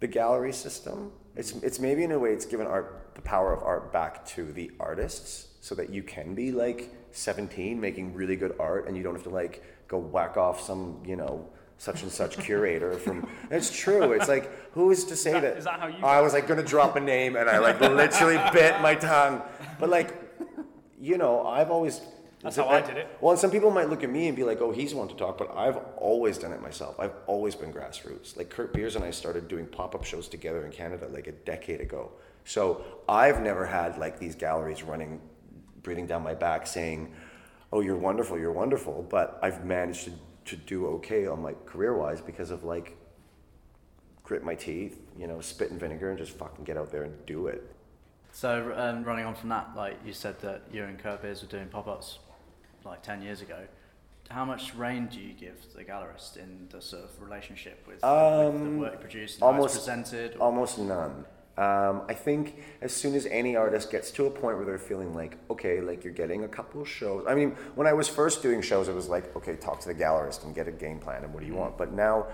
the 0.00 0.06
gallery 0.06 0.52
system? 0.52 1.12
It's, 1.36 1.52
it's 1.62 1.78
maybe 1.80 2.04
in 2.04 2.12
a 2.12 2.18
way 2.18 2.30
it's 2.32 2.46
given 2.46 2.66
art 2.66 3.12
the 3.14 3.22
power 3.22 3.52
of 3.52 3.62
art 3.62 3.92
back 3.92 4.24
to 4.26 4.52
the 4.52 4.70
artists 4.78 5.48
so 5.60 5.74
that 5.74 5.90
you 5.90 6.02
can 6.02 6.34
be 6.34 6.52
like 6.52 6.94
17 7.12 7.80
making 7.80 8.14
really 8.14 8.36
good 8.36 8.54
art 8.60 8.86
and 8.86 8.96
you 8.96 9.02
don't 9.02 9.14
have 9.14 9.24
to 9.24 9.30
like 9.30 9.62
go 9.88 9.98
whack 9.98 10.36
off 10.36 10.60
some, 10.60 11.02
you 11.04 11.16
know, 11.16 11.48
such 11.78 12.02
and 12.02 12.10
such 12.10 12.36
curator 12.38 12.94
from 12.94 13.24
it's 13.52 13.70
true 13.70 14.10
it's 14.12 14.26
like 14.26 14.50
who 14.72 14.90
is 14.90 15.04
to 15.04 15.14
say 15.14 15.30
that- 15.32 15.42
that, 15.42 15.56
is 15.58 15.64
that 15.64 15.78
how 15.78 15.86
you- 15.86 16.04
i 16.04 16.20
was 16.20 16.32
like 16.32 16.48
gonna 16.48 16.60
drop 16.60 16.96
a 16.96 17.00
name 17.00 17.36
and 17.36 17.48
i 17.48 17.58
like 17.58 17.80
literally 17.80 18.36
bit 18.52 18.80
my 18.80 18.96
tongue 18.96 19.40
but 19.78 19.88
like 19.88 20.12
you 21.00 21.16
know 21.16 21.46
i've 21.46 21.70
always 21.70 22.00
That's 22.42 22.56
how 22.56 22.68
I 22.68 22.80
did 22.80 22.96
it. 22.96 23.08
well, 23.20 23.32
and 23.32 23.40
some 23.40 23.50
people 23.50 23.70
might 23.70 23.88
look 23.88 24.04
at 24.04 24.10
me 24.10 24.28
and 24.28 24.36
be 24.36 24.44
like, 24.44 24.60
"Oh, 24.60 24.70
he's 24.70 24.94
one 24.94 25.08
to 25.08 25.14
talk," 25.14 25.38
but 25.38 25.54
I've 25.56 25.76
always 25.96 26.38
done 26.38 26.52
it 26.52 26.62
myself. 26.62 26.98
I've 27.00 27.14
always 27.26 27.56
been 27.56 27.72
grassroots. 27.72 28.36
Like 28.36 28.48
Kurt 28.48 28.72
Beers 28.72 28.94
and 28.94 29.04
I 29.04 29.10
started 29.10 29.48
doing 29.48 29.66
pop-up 29.66 30.04
shows 30.04 30.28
together 30.28 30.64
in 30.64 30.70
Canada 30.70 31.08
like 31.08 31.26
a 31.26 31.32
decade 31.32 31.80
ago. 31.80 32.12
So 32.44 32.84
I've 33.08 33.42
never 33.42 33.66
had 33.66 33.98
like 33.98 34.20
these 34.20 34.36
galleries 34.36 34.84
running, 34.84 35.20
breathing 35.82 36.06
down 36.06 36.22
my 36.22 36.34
back, 36.34 36.66
saying, 36.66 37.12
"Oh, 37.72 37.80
you're 37.80 37.96
wonderful, 37.96 38.38
you're 38.38 38.52
wonderful." 38.52 39.04
But 39.08 39.40
I've 39.42 39.64
managed 39.64 40.04
to 40.04 40.12
to 40.48 40.56
do 40.56 40.86
okay 40.86 41.26
on 41.26 41.42
my 41.42 41.52
career-wise 41.66 42.22
because 42.22 42.50
of 42.50 42.64
like 42.64 42.96
grit 44.22 44.42
my 44.42 44.54
teeth, 44.54 44.98
you 45.18 45.26
know, 45.26 45.40
spit 45.40 45.70
and 45.70 45.78
vinegar, 45.78 46.08
and 46.10 46.18
just 46.18 46.32
fucking 46.32 46.64
get 46.64 46.76
out 46.76 46.90
there 46.90 47.02
and 47.02 47.26
do 47.26 47.48
it. 47.48 47.70
So, 48.32 48.72
um, 48.76 49.04
running 49.04 49.24
on 49.24 49.34
from 49.34 49.48
that, 49.50 49.70
like 49.74 49.96
you 50.06 50.12
said 50.12 50.38
that 50.40 50.62
you 50.72 50.84
and 50.84 50.98
Kurt 50.98 51.22
Beers 51.22 51.42
were 51.42 51.48
doing 51.48 51.68
pop-ups 51.68 52.18
like 52.84 53.02
10 53.02 53.22
years 53.22 53.40
ago. 53.42 53.58
How 54.30 54.44
much 54.44 54.74
reign 54.74 55.08
do 55.10 55.18
you 55.18 55.32
give 55.32 55.56
the 55.74 55.84
gallerist 55.84 56.36
in 56.36 56.68
the 56.70 56.82
sort 56.82 57.04
of 57.04 57.22
relationship 57.22 57.78
with, 57.86 57.94
with 57.96 58.00
the 58.02 58.06
Um, 58.08 58.78
work 58.78 59.00
produced 59.00 59.36
and 59.36 59.42
how 59.42 59.48
it's 59.50 59.56
almost- 59.56 59.74
presented? 59.76 60.36
or- 60.36 60.42
Almost 60.42 60.78
none. 60.78 61.24
Um, 61.56 62.02
I 62.08 62.14
think 62.14 62.62
as 62.82 62.92
soon 62.92 63.14
as 63.16 63.26
any 63.26 63.56
artist 63.56 63.90
gets 63.90 64.12
to 64.12 64.26
a 64.26 64.30
point 64.30 64.58
where 64.58 64.64
they're 64.66 64.78
feeling 64.78 65.12
like, 65.12 65.36
okay, 65.50 65.80
like 65.80 66.04
you're 66.04 66.12
getting 66.12 66.44
a 66.44 66.48
couple 66.48 66.84
shows. 66.84 67.24
I 67.26 67.34
mean, 67.34 67.56
when 67.74 67.86
I 67.88 67.94
was 67.94 68.06
first 68.06 68.42
doing 68.42 68.60
shows, 68.60 68.86
it 68.88 68.94
was 68.94 69.08
like, 69.08 69.34
okay, 69.34 69.56
talk 69.56 69.80
to 69.80 69.88
the 69.88 69.94
gallerist 69.94 70.44
and 70.44 70.54
get 70.54 70.68
a 70.68 70.72
game 70.72 71.00
plan 71.00 71.24
and 71.24 71.32
what 71.34 71.40
do 71.40 71.46
you 71.46 71.54
want. 71.54 71.76
But 71.76 71.92
now, 71.92 72.26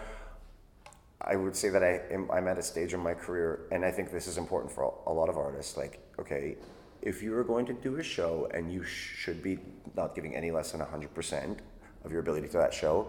I 1.22 1.36
would 1.36 1.56
say 1.56 1.70
that 1.70 1.82
I 1.82 2.02
am, 2.10 2.30
I'm 2.30 2.48
at 2.48 2.58
a 2.58 2.62
stage 2.62 2.92
in 2.92 3.00
my 3.00 3.14
career, 3.14 3.60
and 3.72 3.82
I 3.82 3.90
think 3.90 4.10
this 4.10 4.26
is 4.26 4.36
important 4.36 4.70
for 4.72 4.92
a 5.06 5.12
lot 5.12 5.30
of 5.30 5.38
artists. 5.38 5.74
Like, 5.78 6.00
okay, 6.18 6.56
if 7.04 7.22
you 7.22 7.36
are 7.36 7.44
going 7.44 7.66
to 7.66 7.72
do 7.72 7.96
a 7.96 8.02
show 8.02 8.48
and 8.52 8.72
you 8.72 8.82
should 8.82 9.42
be 9.42 9.58
not 9.96 10.14
giving 10.16 10.34
any 10.34 10.50
less 10.50 10.72
than 10.72 10.80
100% 10.80 11.58
of 12.04 12.10
your 12.10 12.20
ability 12.20 12.48
to 12.48 12.56
that 12.56 12.74
show, 12.74 13.08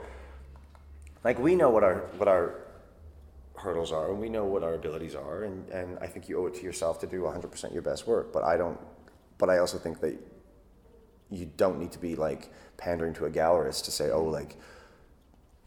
like 1.23 1.39
we 1.39 1.55
know 1.55 1.71
what 1.71 1.83
our 1.83 2.01
what 2.17 2.27
our 2.27 2.61
hurdles 3.55 3.91
are 3.91 4.11
and 4.11 4.19
we 4.19 4.29
know 4.29 4.45
what 4.45 4.63
our 4.63 4.75
abilities 4.75 5.15
are 5.15 5.45
and, 5.45 5.67
and 5.69 5.97
I 5.99 6.07
think 6.07 6.29
you 6.29 6.37
owe 6.37 6.45
it 6.47 6.55
to 6.55 6.63
yourself 6.63 6.99
to 6.99 7.07
do 7.07 7.21
100% 7.21 7.73
your 7.73 7.81
best 7.81 8.05
work 8.05 8.33
but 8.33 8.43
I 8.43 8.57
don't 8.57 8.77
but 9.37 9.49
I 9.49 9.57
also 9.59 9.77
think 9.77 10.01
that 10.01 10.19
you 11.29 11.49
don't 11.57 11.79
need 11.79 11.91
to 11.91 11.99
be 11.99 12.15
like 12.15 12.51
pandering 12.77 13.13
to 13.15 13.25
a 13.25 13.29
gallerist 13.29 13.85
to 13.85 13.91
say, 13.91 14.11
oh, 14.11 14.23
like, 14.23 14.57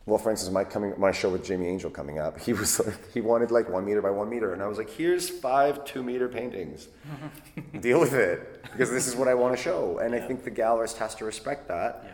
well, 0.08 0.18
for 0.18 0.30
instance, 0.30 0.50
my 0.52 0.64
coming 0.64 0.94
my 0.98 1.12
show 1.12 1.28
with 1.28 1.44
Jamie 1.44 1.68
Angell 1.68 1.90
coming 1.90 2.18
up, 2.18 2.40
he 2.40 2.54
was 2.54 2.80
like 2.84 3.12
he 3.12 3.20
wanted 3.20 3.50
like 3.50 3.68
one 3.68 3.84
meter 3.84 4.00
by 4.00 4.10
one 4.10 4.30
meter, 4.30 4.54
and 4.54 4.62
I 4.62 4.66
was 4.66 4.78
like, 4.78 4.88
here's 4.88 5.28
five 5.28 5.84
two 5.84 6.02
meter 6.02 6.28
paintings, 6.28 6.88
deal 7.80 8.00
with 8.00 8.14
it 8.14 8.62
because 8.72 8.90
this 8.90 9.06
is 9.06 9.14
what 9.14 9.28
I 9.28 9.34
want 9.34 9.54
to 9.56 9.62
show, 9.62 9.98
and 9.98 10.14
I 10.14 10.20
think 10.20 10.44
the 10.44 10.50
gallerist 10.50 10.96
has 10.96 11.14
to 11.16 11.26
respect 11.26 11.68
that. 11.68 12.02
Yeah. 12.04 12.10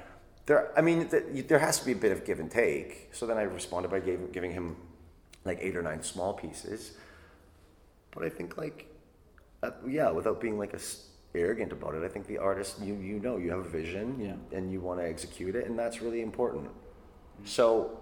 There, 0.47 0.73
I 0.77 0.83
mean, 0.83 1.09
th- 1.09 1.47
there 1.47 1.61
has 1.61 1.79
to 1.81 1.87
be 1.87 1.93
a 1.93 1.97
bit 1.97 2.13
of 2.13 2.25
give 2.25 2.39
and 2.41 2.51
take. 2.51 3.09
So 3.13 3.27
then 3.27 3.39
I 3.39 3.43
responded 3.43 3.91
by 3.91 4.01
gave, 4.01 4.31
giving 4.33 4.51
him 4.53 4.77
like 5.45 5.59
eight 5.63 5.77
or 5.77 5.83
nine 5.83 6.03
small 6.03 6.35
pieces, 6.35 6.97
but 8.11 8.25
I 8.25 8.29
think 8.29 8.59
like, 8.59 8.87
uh, 9.63 9.71
yeah, 9.89 10.11
without 10.11 10.41
being 10.41 10.59
like 10.59 10.75
a 10.75 10.81
arrogant 11.35 11.73
about 11.73 11.95
it, 11.95 12.03
I 12.05 12.09
think 12.09 12.27
the 12.27 12.39
artist, 12.39 12.81
you 12.83 12.95
you 12.95 13.21
know, 13.21 13.37
you 13.37 13.51
have 13.51 13.61
a 13.61 13.69
vision, 13.69 14.19
Yeah. 14.21 14.57
and 14.59 14.71
you 14.73 14.81
want 14.81 14.99
to 15.01 15.07
execute 15.09 15.55
it, 15.55 15.67
and 15.67 15.79
that's 15.79 16.03
really 16.03 16.23
important. 16.23 16.69
So, 17.45 17.99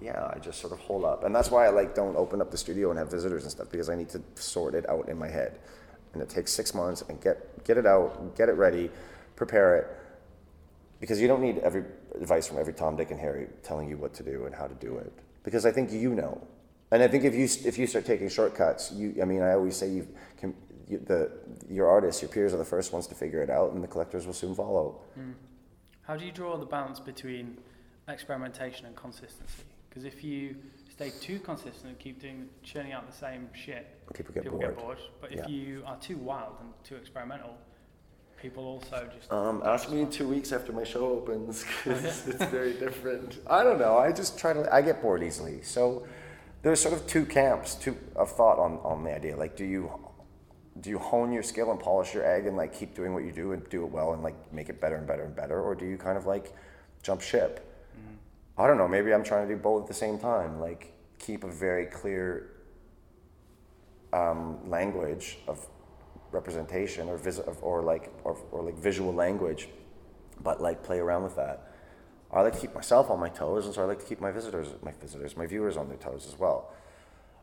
yeah, 0.00 0.30
I 0.34 0.38
just 0.38 0.60
sort 0.60 0.72
of 0.72 0.78
hold 0.80 1.04
up, 1.04 1.24
and 1.24 1.34
that's 1.34 1.50
why 1.50 1.66
I 1.66 1.70
like 1.70 1.94
don't 1.94 2.16
open 2.16 2.40
up 2.40 2.50
the 2.50 2.56
studio 2.58 2.90
and 2.90 2.98
have 2.98 3.10
visitors 3.10 3.42
and 3.44 3.50
stuff 3.50 3.70
because 3.70 3.88
I 3.88 3.94
need 3.94 4.08
to 4.10 4.20
sort 4.34 4.74
it 4.74 4.88
out 4.88 5.08
in 5.08 5.18
my 5.18 5.28
head, 5.28 5.58
and 6.12 6.22
it 6.22 6.28
takes 6.28 6.52
six 6.52 6.74
months 6.74 7.02
and 7.08 7.20
get 7.20 7.64
get 7.64 7.78
it 7.78 7.86
out, 7.86 8.36
get 8.36 8.48
it 8.48 8.52
ready, 8.52 8.90
prepare 9.36 9.76
it, 9.76 9.86
because 11.00 11.20
you 11.20 11.28
don't 11.28 11.40
need 11.40 11.58
every 11.58 11.84
advice 12.20 12.46
from 12.46 12.58
every 12.58 12.72
Tom, 12.72 12.96
Dick, 12.96 13.10
and 13.10 13.20
Harry 13.20 13.48
telling 13.62 13.88
you 13.88 13.96
what 13.96 14.12
to 14.14 14.22
do 14.22 14.46
and 14.46 14.54
how 14.54 14.66
to 14.66 14.74
do 14.74 14.98
it, 14.98 15.12
because 15.44 15.64
I 15.64 15.72
think 15.72 15.92
you 15.92 16.14
know, 16.14 16.46
and 16.90 17.02
I 17.02 17.08
think 17.08 17.24
if 17.24 17.34
you 17.34 17.44
if 17.66 17.78
you 17.78 17.86
start 17.86 18.04
taking 18.04 18.28
shortcuts, 18.28 18.92
you 18.92 19.14
I 19.22 19.24
mean 19.24 19.42
I 19.42 19.52
always 19.52 19.76
say 19.76 19.88
you 19.88 20.08
can. 20.38 20.54
You, 20.88 20.98
the 21.04 21.32
your 21.68 21.88
artists, 21.88 22.22
your 22.22 22.28
peers 22.28 22.54
are 22.54 22.58
the 22.58 22.64
first 22.64 22.92
ones 22.92 23.08
to 23.08 23.14
figure 23.16 23.42
it 23.42 23.50
out, 23.50 23.72
and 23.72 23.82
the 23.82 23.88
collectors 23.88 24.24
will 24.24 24.32
soon 24.32 24.54
follow. 24.54 25.00
Hmm. 25.14 25.32
How 26.02 26.14
do 26.14 26.24
you 26.24 26.30
draw 26.30 26.56
the 26.56 26.64
balance 26.64 27.00
between 27.00 27.58
experimentation 28.08 28.86
and 28.86 28.96
consistency? 28.96 29.62
Because 29.88 30.04
if 30.04 30.22
you 30.22 30.56
stay 30.90 31.10
too 31.20 31.38
consistent 31.38 31.86
and 31.86 31.98
keep 31.98 32.20
doing 32.20 32.48
churning 32.62 32.92
out 32.92 33.06
the 33.10 33.16
same 33.16 33.48
shit, 33.54 33.86
People 34.14 34.34
get 34.34 34.42
people 34.44 34.58
bored. 34.58 34.74
get 34.76 34.84
bored. 34.84 34.98
But 35.20 35.32
if 35.32 35.38
Yeah. 35.40 35.48
you 35.48 35.82
are 35.86 35.96
too 35.98 36.16
wild 36.18 36.56
and 36.60 36.72
too 36.84 36.96
experimental, 36.96 37.56
people 38.40 38.64
also 38.66 39.08
just 39.14 39.32
Um, 39.32 39.62
ask 39.64 39.90
me 39.90 40.00
in 40.02 40.10
two 40.10 40.28
weeks 40.28 40.52
after 40.52 40.72
my 40.72 40.84
show 40.84 41.06
opens 41.06 41.64
because 41.84 42.28
it's 42.28 42.44
very 42.46 42.74
different. 42.74 43.40
I 43.46 43.64
don't 43.64 43.78
know. 43.78 43.96
I 43.98 44.12
just 44.12 44.38
try 44.38 44.52
to. 44.52 44.72
I 44.72 44.82
get 44.82 45.00
bored 45.02 45.22
easily. 45.22 45.62
So 45.62 46.06
there's 46.62 46.80
sort 46.80 46.94
of 46.94 47.06
two 47.06 47.24
camps, 47.26 47.74
two 47.74 47.96
of 48.14 48.30
thought 48.30 48.58
on 48.58 48.78
on 48.80 49.02
the 49.04 49.14
idea. 49.14 49.36
Like, 49.36 49.56
do 49.56 49.64
you 49.64 49.90
do 50.80 50.90
you 50.90 50.98
hone 50.98 51.32
your 51.32 51.42
skill 51.42 51.70
and 51.70 51.80
polish 51.80 52.12
your 52.12 52.24
egg 52.26 52.46
and 52.46 52.54
like 52.56 52.72
keep 52.74 52.94
doing 52.94 53.14
what 53.14 53.24
you 53.24 53.32
do 53.32 53.52
and 53.52 53.66
do 53.70 53.82
it 53.84 53.90
well 53.90 54.12
and 54.12 54.22
like 54.22 54.34
make 54.52 54.68
it 54.68 54.78
better 54.78 54.96
and 54.96 55.06
better 55.06 55.24
and 55.24 55.34
better, 55.34 55.58
or 55.60 55.74
do 55.74 55.86
you 55.86 55.96
kind 55.96 56.18
of 56.18 56.26
like 56.26 56.52
jump 57.02 57.22
ship? 57.22 57.65
I 58.58 58.66
don't 58.66 58.78
know. 58.78 58.88
Maybe 58.88 59.12
I'm 59.12 59.22
trying 59.24 59.46
to 59.48 59.54
do 59.54 59.60
both 59.60 59.82
at 59.82 59.88
the 59.88 59.94
same 59.94 60.18
time. 60.18 60.60
Like 60.60 60.92
keep 61.18 61.44
a 61.44 61.50
very 61.50 61.86
clear 61.86 62.50
um, 64.12 64.68
language 64.68 65.38
of 65.46 65.66
representation 66.32 67.08
or 67.08 67.16
vis- 67.16 67.38
of- 67.38 67.62
or 67.62 67.82
like 67.82 68.12
or, 68.24 68.36
or 68.52 68.62
like 68.62 68.76
visual 68.76 69.12
language, 69.12 69.68
but 70.42 70.60
like 70.60 70.82
play 70.82 70.98
around 70.98 71.22
with 71.22 71.36
that. 71.36 71.72
I 72.32 72.40
like 72.42 72.54
to 72.54 72.60
keep 72.60 72.74
myself 72.74 73.08
on 73.10 73.20
my 73.20 73.28
toes, 73.28 73.66
and 73.66 73.74
so 73.74 73.82
I 73.82 73.84
like 73.84 74.00
to 74.00 74.04
keep 74.04 74.20
my 74.20 74.32
visitors, 74.32 74.68
my 74.82 74.90
visitors, 75.00 75.36
my 75.36 75.46
viewers 75.46 75.76
on 75.76 75.88
their 75.88 75.96
toes 75.96 76.26
as 76.26 76.38
well. 76.38 76.72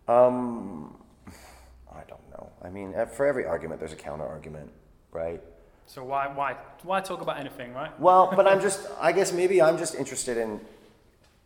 Um, 0.08 0.98
I 1.92 2.02
don't 2.08 2.30
know. 2.32 2.50
I 2.62 2.70
mean, 2.70 2.94
for 3.16 3.26
every 3.26 3.46
argument, 3.46 3.80
there's 3.80 3.94
a 3.94 3.98
counter 3.98 4.26
argument, 4.26 4.72
right? 5.12 5.42
So 5.86 6.04
why 6.04 6.28
why 6.28 6.58
why 6.84 7.02
talk 7.02 7.22
about 7.22 7.40
anything, 7.40 7.74
right? 7.74 7.98
Well, 8.00 8.34
but 8.36 8.46
I'm 8.48 8.60
just, 8.62 8.88
I 9.00 9.12
guess 9.12 9.32
maybe 9.32 9.62
I'm 9.62 9.78
just 9.78 9.96
interested 9.96 10.38
in. 10.38 10.60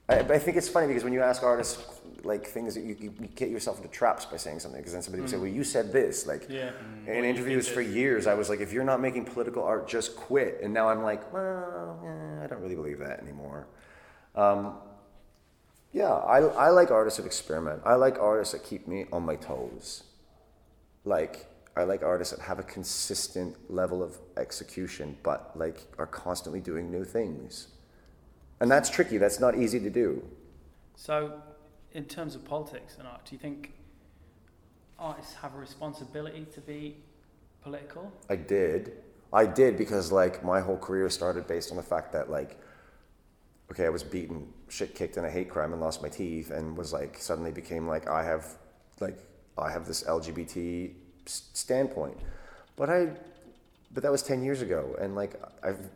I, 0.10 0.20
I 0.20 0.40
think 0.40 0.58
it's 0.58 0.70
funny 0.70 0.88
because 0.88 1.04
when 1.04 1.14
you 1.14 1.22
ask 1.22 1.44
artists 1.44 1.84
like 2.24 2.48
things 2.48 2.76
that 2.76 2.82
you, 2.84 2.96
you, 3.00 3.14
you 3.22 3.28
get 3.36 3.50
yourself 3.50 3.78
into 3.78 3.90
traps 3.90 4.26
by 4.26 4.38
saying 4.38 4.60
something 4.60 4.80
because 4.80 4.94
then 4.94 5.02
somebody 5.02 5.22
will 5.22 5.30
say, 5.30 5.38
well, 5.38 5.48
you 5.48 5.64
said 5.64 5.92
this. 5.92 6.26
Like 6.26 6.48
Yeah. 6.50 6.72
in 7.06 7.24
interviews 7.24 7.68
for 7.68 7.82
years, 7.82 8.28
I 8.28 8.34
was 8.34 8.50
like, 8.50 8.60
if 8.60 8.74
you're 8.74 8.84
not 8.84 9.02
making 9.02 9.26
political 9.26 9.64
art, 9.64 9.88
just 9.88 10.16
quit. 10.16 10.60
And 10.64 10.74
now 10.74 10.90
I'm 10.90 11.04
like, 11.04 11.32
well, 11.32 12.00
eh, 12.04 12.44
I 12.44 12.48
don't 12.48 12.62
really 12.62 12.76
believe 12.76 13.00
that 13.00 13.20
anymore. 13.22 13.68
Um, 14.36 14.76
yeah, 15.94 16.12
I, 16.12 16.40
I 16.40 16.70
like 16.70 16.92
artists 16.92 17.18
that 17.18 17.26
experiment. 17.26 17.82
I 17.86 17.96
like 17.96 18.20
artists 18.20 18.54
that 18.54 18.64
keep 18.64 18.88
me 18.88 19.06
on 19.12 19.24
my 19.24 19.36
toes. 19.36 20.04
Like, 21.06 21.46
I 21.76 21.84
like 21.84 22.04
artists 22.04 22.36
that 22.36 22.42
have 22.44 22.60
a 22.60 22.64
consistent 22.64 23.56
level 23.72 24.04
of 24.04 24.18
execution, 24.36 25.18
but 25.24 25.52
like 25.56 25.86
are 25.98 26.08
constantly 26.08 26.60
doing 26.60 26.92
new 26.92 27.06
things. 27.06 27.68
And 28.60 28.72
that's 28.72 28.90
tricky. 28.90 29.18
That's 29.18 29.40
not 29.40 29.56
easy 29.56 29.80
to 29.80 29.90
do. 29.90 30.24
So, 30.96 31.42
in 31.94 32.06
terms 32.06 32.36
of 32.36 32.44
politics 32.44 32.96
and 32.98 33.08
art, 33.08 33.26
do 33.26 33.36
you 33.36 33.40
think 33.40 33.74
artists 35.00 35.36
have 35.36 35.54
a 35.54 35.58
responsibility 35.58 36.46
to 36.54 36.62
be 36.62 36.98
political? 37.62 38.12
I 38.30 38.36
did. 38.36 38.94
I 39.32 39.46
did 39.46 39.78
because 39.78 40.12
like 40.12 40.44
my 40.44 40.60
whole 40.60 40.78
career 40.78 41.10
started 41.10 41.48
based 41.48 41.72
on 41.72 41.78
the 41.78 41.84
fact 41.84 42.14
that 42.14 42.30
like 42.30 42.60
okay, 43.72 43.86
I 43.86 43.90
was 43.90 44.04
beaten, 44.04 44.48
shit 44.70 44.96
kicked 44.96 45.18
in 45.18 45.26
a 45.26 45.30
hate 45.30 45.50
crime 45.50 45.74
and 45.74 45.82
lost 45.82 46.02
my 46.02 46.10
teeth 46.10 46.52
and 46.52 46.78
was 46.78 46.94
like 46.94 47.18
suddenly 47.18 47.52
became 47.52 47.88
like 47.88 48.08
I 48.08 48.24
have 48.24 48.46
like 49.00 49.18
I 49.58 49.72
have 49.72 49.86
this 49.86 50.04
LGBT 50.04 50.92
standpoint. 51.26 52.18
But 52.76 52.90
I 52.90 53.10
but 53.92 54.04
that 54.04 54.12
was 54.12 54.24
10 54.24 54.44
years 54.44 54.62
ago 54.62 54.96
and 55.00 55.16
like 55.16 55.42
I've 55.64 55.90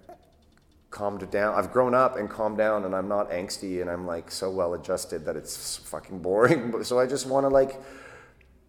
calmed 0.91 1.29
down. 1.31 1.55
I've 1.57 1.71
grown 1.71 1.95
up 1.95 2.17
and 2.17 2.29
calmed 2.29 2.57
down 2.57 2.83
and 2.85 2.93
I'm 2.93 3.07
not 3.07 3.31
angsty 3.31 3.81
and 3.81 3.89
I'm 3.89 4.05
like 4.05 4.29
so 4.29 4.51
well 4.51 4.73
adjusted 4.73 5.25
that 5.25 5.35
it's 5.35 5.77
fucking 5.85 6.19
boring. 6.19 6.73
So 6.83 6.99
I 6.99 7.07
just 7.07 7.25
want 7.25 7.45
to 7.45 7.49
like 7.49 7.81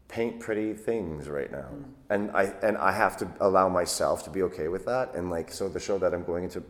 paint 0.08 0.38
pretty 0.38 0.74
things 0.74 1.28
right 1.28 1.50
now. 1.50 1.68
Mm. 1.74 1.84
And 2.10 2.30
I 2.30 2.44
and 2.62 2.78
I 2.78 2.92
have 2.92 3.16
to 3.18 3.28
allow 3.40 3.68
myself 3.68 4.22
to 4.24 4.30
be 4.30 4.42
okay 4.44 4.68
with 4.68 4.84
that. 4.86 5.14
And 5.14 5.30
like 5.30 5.50
so 5.50 5.68
the 5.68 5.80
show 5.80 5.98
that 5.98 6.14
I'm 6.14 6.24
going 6.24 6.44
into 6.44 6.62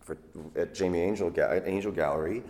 for 0.00 0.16
at 0.56 0.74
Jamie 0.74 1.02
Angell 1.02 1.32
at 1.40 1.66
Angell 1.66 1.92
Gallery, 1.92 2.42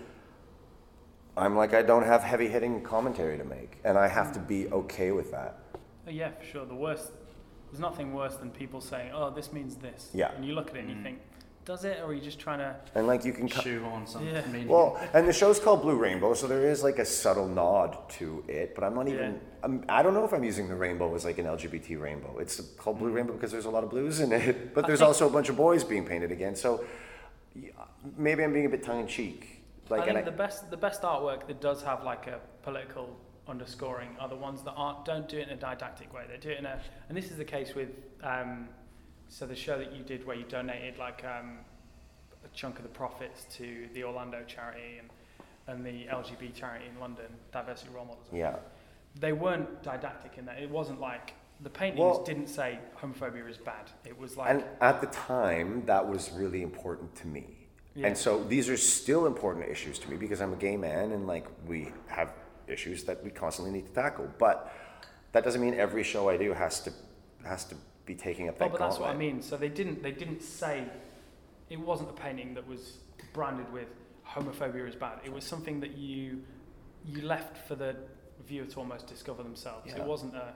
I'm 1.36 1.56
like 1.56 1.72
I 1.74 1.82
don't 1.82 2.04
have 2.04 2.22
heavy 2.22 2.48
hitting 2.48 2.82
commentary 2.82 3.38
to 3.38 3.44
make, 3.44 3.78
and 3.84 3.96
I 3.96 4.08
have 4.08 4.32
to 4.32 4.40
mm. 4.40 4.48
be 4.48 4.68
okay 4.68 5.12
with 5.12 5.30
that. 5.30 5.60
Oh, 6.06 6.10
yeah, 6.10 6.30
for 6.30 6.44
sure. 6.44 6.66
The 6.66 6.74
worst, 6.74 7.12
there's 7.70 7.80
nothing 7.80 8.12
worse 8.12 8.36
than 8.36 8.50
people 8.50 8.80
saying, 8.80 9.12
"Oh, 9.14 9.30
this 9.30 9.52
means 9.52 9.76
this." 9.76 10.10
Yeah. 10.12 10.32
And 10.34 10.44
you 10.44 10.54
look 10.54 10.70
at 10.70 10.76
it 10.76 10.80
and 10.80 10.90
you 10.90 10.96
mm. 10.96 11.02
think, 11.02 11.18
"Does 11.68 11.84
it?" 11.84 12.00
Or 12.00 12.06
are 12.06 12.14
you 12.14 12.20
just 12.20 12.40
trying 12.40 12.58
to? 12.60 12.74
And 12.96 13.06
like 13.06 13.24
you 13.24 13.32
can. 13.32 13.48
co- 13.48 13.60
shoehorn 13.60 14.06
some 14.06 14.26
Yeah. 14.26 14.44
meaning. 14.46 14.68
Well, 14.68 14.98
and 15.12 15.28
the 15.28 15.32
show's 15.32 15.60
called 15.60 15.82
Blue 15.82 15.96
Rainbow, 15.96 16.32
so 16.34 16.46
there 16.46 16.64
is 16.72 16.82
like 16.82 16.98
a 16.98 17.04
subtle 17.04 17.46
nod 17.46 17.96
to 18.18 18.42
it, 18.48 18.74
but 18.74 18.82
I'm 18.84 18.94
not 18.94 19.06
even. 19.06 19.34
Yeah. 19.34 19.38
I'm, 19.62 19.84
I 19.88 20.02
don't 20.02 20.14
know 20.14 20.24
if 20.24 20.32
I'm 20.32 20.44
using 20.44 20.68
the 20.68 20.74
rainbow 20.76 21.14
as 21.14 21.24
like 21.24 21.38
an 21.38 21.46
LGBT 21.46 22.00
rainbow. 22.00 22.38
It's 22.38 22.60
called 22.78 22.98
Blue 22.98 23.10
Rainbow 23.10 23.34
because 23.34 23.52
there's 23.52 23.66
a 23.66 23.70
lot 23.70 23.84
of 23.84 23.90
blues 23.90 24.20
in 24.20 24.32
it, 24.32 24.74
but 24.74 24.86
there's 24.86 25.00
think- 25.00 25.08
also 25.08 25.26
a 25.28 25.30
bunch 25.30 25.48
of 25.50 25.56
boys 25.56 25.84
being 25.84 26.06
painted 26.06 26.32
again. 26.32 26.56
So 26.56 26.84
maybe 28.16 28.42
I'm 28.44 28.52
being 28.52 28.66
a 28.66 28.70
bit 28.70 28.82
tongue 28.82 29.00
in 29.00 29.06
cheek. 29.06 29.62
Like, 29.90 30.02
I 30.02 30.06
and 30.06 30.14
think 30.14 30.26
the 30.26 30.32
best 30.32 30.70
the 30.70 30.76
best 30.76 31.02
artwork 31.02 31.46
that 31.46 31.60
does 31.60 31.82
have 31.82 32.04
like 32.04 32.26
a 32.26 32.40
political 32.62 33.16
underscoring 33.48 34.10
are 34.20 34.28
the 34.28 34.36
ones 34.36 34.62
that 34.62 34.72
aren't 34.76 35.04
don't 35.04 35.28
do 35.28 35.38
it 35.38 35.48
in 35.48 35.54
a 35.54 35.56
didactic 35.56 36.12
way. 36.12 36.24
They 36.30 36.36
do 36.36 36.50
it 36.50 36.58
in 36.58 36.66
a 36.66 36.80
and 37.08 37.16
this 37.16 37.30
is 37.30 37.36
the 37.38 37.44
case 37.44 37.74
with 37.74 37.88
um, 38.22 38.68
so 39.28 39.46
the 39.46 39.54
show 39.56 39.78
that 39.78 39.92
you 39.92 40.02
did 40.02 40.26
where 40.26 40.36
you 40.36 40.44
donated 40.44 40.98
like 40.98 41.24
um, 41.24 41.58
a 42.44 42.48
chunk 42.54 42.76
of 42.78 42.82
the 42.82 42.88
profits 42.88 43.46
to 43.56 43.88
the 43.94 44.04
Orlando 44.04 44.42
charity 44.46 44.98
and 44.98 45.08
and 45.66 45.84
the 45.84 46.06
LGBT 46.06 46.54
charity 46.54 46.86
in 46.92 46.98
London, 46.98 47.26
Diversity 47.52 47.90
Role 47.94 48.06
Models. 48.06 48.26
yeah, 48.32 48.56
They 49.20 49.34
weren't 49.34 49.82
didactic 49.82 50.38
in 50.38 50.46
that. 50.46 50.58
It 50.58 50.70
wasn't 50.70 50.98
like 50.98 51.34
the 51.60 51.68
paintings 51.68 52.00
Well- 52.00 52.24
didn't 52.24 52.46
say 52.46 52.78
homophobia 52.98 53.46
is 53.50 53.58
bad. 53.58 53.90
It 54.06 54.18
was 54.18 54.34
like 54.38 54.48
and 54.50 54.64
at 54.80 55.02
the 55.02 55.08
time 55.08 55.84
that 55.84 56.08
was 56.08 56.30
really 56.32 56.62
important 56.62 57.14
to 57.16 57.26
me. 57.26 57.68
Yeah. 57.94 58.06
And 58.06 58.16
so 58.16 58.42
these 58.44 58.70
are 58.70 58.78
still 58.78 59.26
important 59.26 59.68
issues 59.68 59.98
to 59.98 60.10
me 60.10 60.16
because 60.16 60.40
I'm 60.40 60.54
a 60.54 60.56
gay 60.56 60.76
man 60.78 61.12
and 61.12 61.26
like 61.26 61.46
we 61.66 61.92
have 62.06 62.32
issues 62.66 63.04
that 63.04 63.22
we 63.22 63.28
constantly 63.30 63.72
need 63.72 63.86
to 63.88 63.92
tackle. 63.92 64.30
But 64.38 64.72
that 65.32 65.44
doesn't 65.44 65.60
mean 65.60 65.74
every 65.74 66.02
show 66.02 66.30
I 66.30 66.38
do 66.38 66.54
has 66.54 66.80
to 66.82 66.92
has 67.44 67.64
to 67.66 67.74
be 68.08 68.14
taking 68.14 68.48
up 68.48 68.58
that 68.58 68.64
Oh, 68.64 68.68
but 68.70 68.78
that's 68.80 68.98
what 68.98 69.10
I 69.10 69.14
mean. 69.14 69.40
So 69.40 69.56
they 69.56 69.68
didn't 69.68 70.02
they 70.02 70.10
didn't 70.10 70.42
say 70.42 70.84
it 71.70 71.78
wasn't 71.78 72.10
a 72.10 72.14
painting 72.14 72.54
that 72.54 72.66
was 72.66 72.98
branded 73.32 73.70
with 73.72 73.88
homophobia 74.26 74.88
is 74.88 74.96
bad. 74.96 75.18
It 75.24 75.32
was 75.32 75.44
something 75.44 75.78
that 75.80 75.96
you 75.96 76.42
you 77.04 77.22
left 77.22 77.56
for 77.68 77.76
the 77.76 77.94
viewer 78.46 78.66
to 78.66 78.78
almost 78.80 79.06
discover 79.06 79.42
themselves. 79.42 79.92
Yeah. 79.92 80.02
It 80.02 80.04
wasn't 80.04 80.34
a 80.34 80.54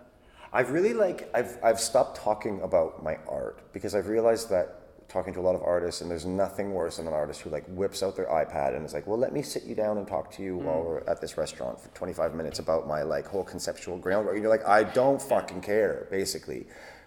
I've 0.52 0.71
really 0.71 0.94
like 0.94 1.30
I've 1.35 1.59
I've 1.62 1.80
stopped 1.80 2.16
talking 2.16 2.61
about 2.62 3.02
my 3.02 3.18
art 3.28 3.73
because 3.73 3.94
I've 3.94 4.09
realized 4.09 4.50
that 4.50 4.78
talking 5.09 5.35
to 5.35 5.40
a 5.40 5.42
lot 5.42 5.54
of 5.54 5.62
artists 5.62 6.00
and 6.00 6.11
there's 6.11 6.25
nothing 6.25 6.73
worse 6.73 6.97
than 6.97 7.06
an 7.06 7.12
artist 7.12 7.42
who 7.42 7.50
like 7.50 7.66
whips 7.66 8.02
out 8.02 8.16
their 8.16 8.26
iPad 8.26 8.75
and 8.75 8.85
is 8.87 8.94
like, 8.94 9.06
"Well, 9.06 9.18
let 9.18 9.32
me 9.32 9.42
sit 9.42 9.64
you 9.64 9.75
down 9.75 9.99
and 9.99 10.09
talk 10.09 10.30
to 10.32 10.42
you 10.42 10.56
mm. 10.56 10.62
while 10.62 10.82
we're 10.82 11.00
at 11.00 11.21
this 11.21 11.37
restaurant 11.37 11.78
for 11.78 11.90
25 11.90 12.35
minutes 12.35 12.59
about 12.61 12.88
my 12.88 13.02
like 13.02 13.26
whole 13.26 13.44
conceptual 13.44 13.99
groundwork." 13.99 14.35
And 14.35 14.42
you're 14.42 14.50
like, 14.50 14.66
"I 14.66 14.85
don't 14.85 15.21
fucking 15.21 15.61
care," 15.61 16.06
basically. 16.11 16.66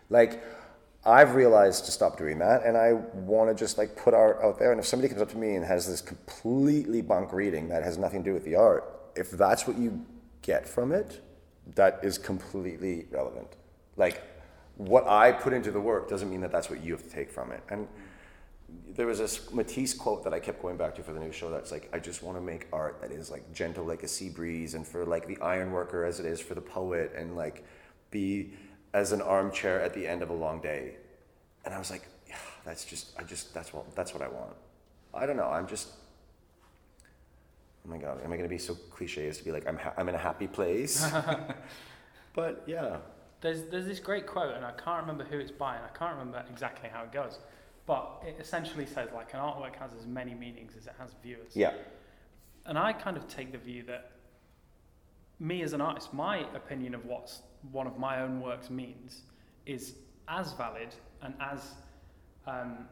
Like 0.10 0.44
I've 1.06 1.36
realized 1.36 1.86
to 1.86 1.92
stop 1.92 2.18
doing 2.18 2.40
that, 2.40 2.64
and 2.64 2.76
I 2.76 2.94
want 2.94 3.50
to 3.50 3.56
just 3.56 3.78
like 3.78 3.96
put 3.96 4.14
art 4.14 4.40
out 4.44 4.58
there. 4.58 4.72
And 4.72 4.80
if 4.80 4.86
somebody 4.88 5.10
comes 5.10 5.22
up 5.22 5.30
to 5.32 5.38
me 5.38 5.56
and 5.56 5.64
has 5.64 5.88
this 5.88 6.02
completely 6.02 7.02
bunk 7.02 7.32
reading 7.32 7.70
that 7.70 7.84
has 7.84 7.98
nothing 7.98 8.24
to 8.24 8.30
do 8.30 8.34
with 8.34 8.44
the 8.44 8.56
art, 8.56 9.12
if 9.16 9.32
that's 9.32 9.68
what 9.68 9.78
you 9.78 10.04
get 10.42 10.68
from 10.68 10.92
it, 10.92 11.22
that 11.76 12.00
is 12.04 12.18
completely 12.18 13.06
relevant. 13.12 13.56
Like 13.98 14.24
what 14.78 15.08
I 15.08 15.32
put 15.32 15.54
into 15.54 15.72
the 15.72 15.80
work 15.80 16.10
doesn't 16.10 16.30
mean 16.30 16.42
that 16.42 16.52
that's 16.52 16.70
what 16.70 16.84
you 16.84 16.92
have 16.94 17.04
to 17.04 17.10
take 17.10 17.32
from 17.32 17.52
it. 17.52 17.62
And 17.70 17.88
there 18.90 19.06
was 19.08 19.20
this 19.20 19.52
Matisse 19.52 19.94
quote 19.94 20.24
that 20.24 20.34
I 20.34 20.40
kept 20.40 20.62
going 20.62 20.76
back 20.76 20.96
to 20.96 21.04
for 21.04 21.14
the 21.14 21.20
new 21.20 21.32
show. 21.32 21.50
That's 21.50 21.72
like, 21.72 21.90
I 21.94 22.00
just 22.00 22.24
want 22.24 22.38
to 22.38 22.42
make 22.42 22.68
art 22.74 23.00
that 23.02 23.12
is 23.12 23.30
like 23.30 23.54
gentle 23.54 23.86
like 23.86 24.04
a 24.04 24.08
sea 24.08 24.30
breeze, 24.30 24.74
and 24.74 24.86
for 24.86 25.06
like 25.06 25.28
the 25.28 25.38
iron 25.40 25.72
worker 25.72 26.04
as 26.04 26.20
it 26.20 26.26
is 26.26 26.40
for 26.40 26.56
the 26.56 26.62
poet, 26.62 27.14
and 27.16 27.36
like 27.36 27.64
be 28.12 28.54
as 28.96 29.12
an 29.12 29.22
armchair 29.22 29.82
at 29.82 29.94
the 29.94 30.08
end 30.08 30.22
of 30.22 30.30
a 30.30 30.34
long 30.34 30.62
day. 30.62 30.96
And 31.66 31.74
I 31.74 31.78
was 31.78 31.92
like, 31.92 32.08
yeah, 32.30 32.38
that's 32.64 32.86
just, 32.86 33.08
I 33.20 33.24
just, 33.24 33.54
that's 33.54 33.74
what, 33.74 33.94
that's 33.94 34.14
what 34.14 34.24
I 34.24 34.30
want. 34.30 34.56
I 35.14 35.26
don't 35.26 35.36
know. 35.36 35.50
I'm 35.50 35.68
just, 35.68 35.90
oh 37.86 37.90
my 37.90 37.98
God, 37.98 38.24
am 38.24 38.32
I 38.32 38.38
going 38.38 38.48
to 38.50 38.56
be 38.56 38.58
so 38.58 38.74
cliche 38.74 39.28
as 39.28 39.38
to 39.38 39.44
be 39.44 39.52
like, 39.52 39.68
I'm, 39.68 39.76
ha- 39.76 39.94
I'm 39.98 40.08
in 40.08 40.16
a 40.16 40.20
happy 40.20 40.48
place? 40.48 41.06
but 42.34 42.64
yeah. 42.68 42.98
There's, 43.42 43.64
there's 43.64 43.86
this 43.86 44.00
great 44.00 44.28
quote, 44.28 44.56
and 44.56 44.64
I 44.66 44.72
can't 44.72 45.02
remember 45.02 45.26
who 45.26 45.40
it's 45.40 45.52
by, 45.52 45.76
and 45.76 45.84
I 45.84 45.90
can't 45.90 46.18
remember 46.18 46.42
exactly 46.50 46.90
how 46.90 47.04
it 47.04 47.12
goes. 47.12 47.40
But 47.86 48.24
it 48.26 48.38
essentially 48.40 48.86
says, 48.86 49.10
like, 49.14 49.34
an 49.34 49.42
artwork 49.42 49.76
has 49.76 49.92
as 50.00 50.08
many 50.08 50.34
meanings 50.34 50.72
as 50.80 50.88
it 50.88 50.94
has 50.98 51.12
viewers. 51.22 51.54
Yeah. 51.54 51.74
And 52.66 52.80
I 52.80 52.94
kind 52.94 53.18
of 53.18 53.28
take 53.28 53.52
the 53.52 53.58
view 53.58 53.84
that 53.84 54.12
me 55.40 55.62
as 55.62 55.74
an 55.74 55.82
artist, 55.82 56.14
my 56.14 56.40
opinion 56.56 56.96
of 56.96 57.06
what 57.06 57.32
one 57.72 57.88
of 57.88 57.98
my 57.98 58.22
own 58.22 58.42
works 58.42 58.70
means 58.70 59.22
is 59.66 59.96
as 60.28 60.54
valid 60.54 60.90
and 61.22 61.34
as 61.40 61.74
um, 62.48 62.88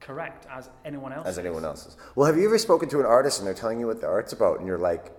correct 0.00 0.46
as 0.50 0.70
anyone 0.84 1.12
else's. 1.12 1.30
As 1.30 1.38
anyone 1.38 1.64
else's. 1.64 1.96
Well, 2.14 2.26
have 2.26 2.36
you 2.36 2.46
ever 2.46 2.58
spoken 2.58 2.88
to 2.90 3.00
an 3.00 3.06
artist 3.06 3.38
and 3.38 3.46
they're 3.46 3.54
telling 3.54 3.80
you 3.80 3.86
what 3.86 4.00
the 4.00 4.06
art's 4.06 4.32
about, 4.32 4.58
and 4.58 4.66
you're 4.66 4.78
like, 4.78 5.12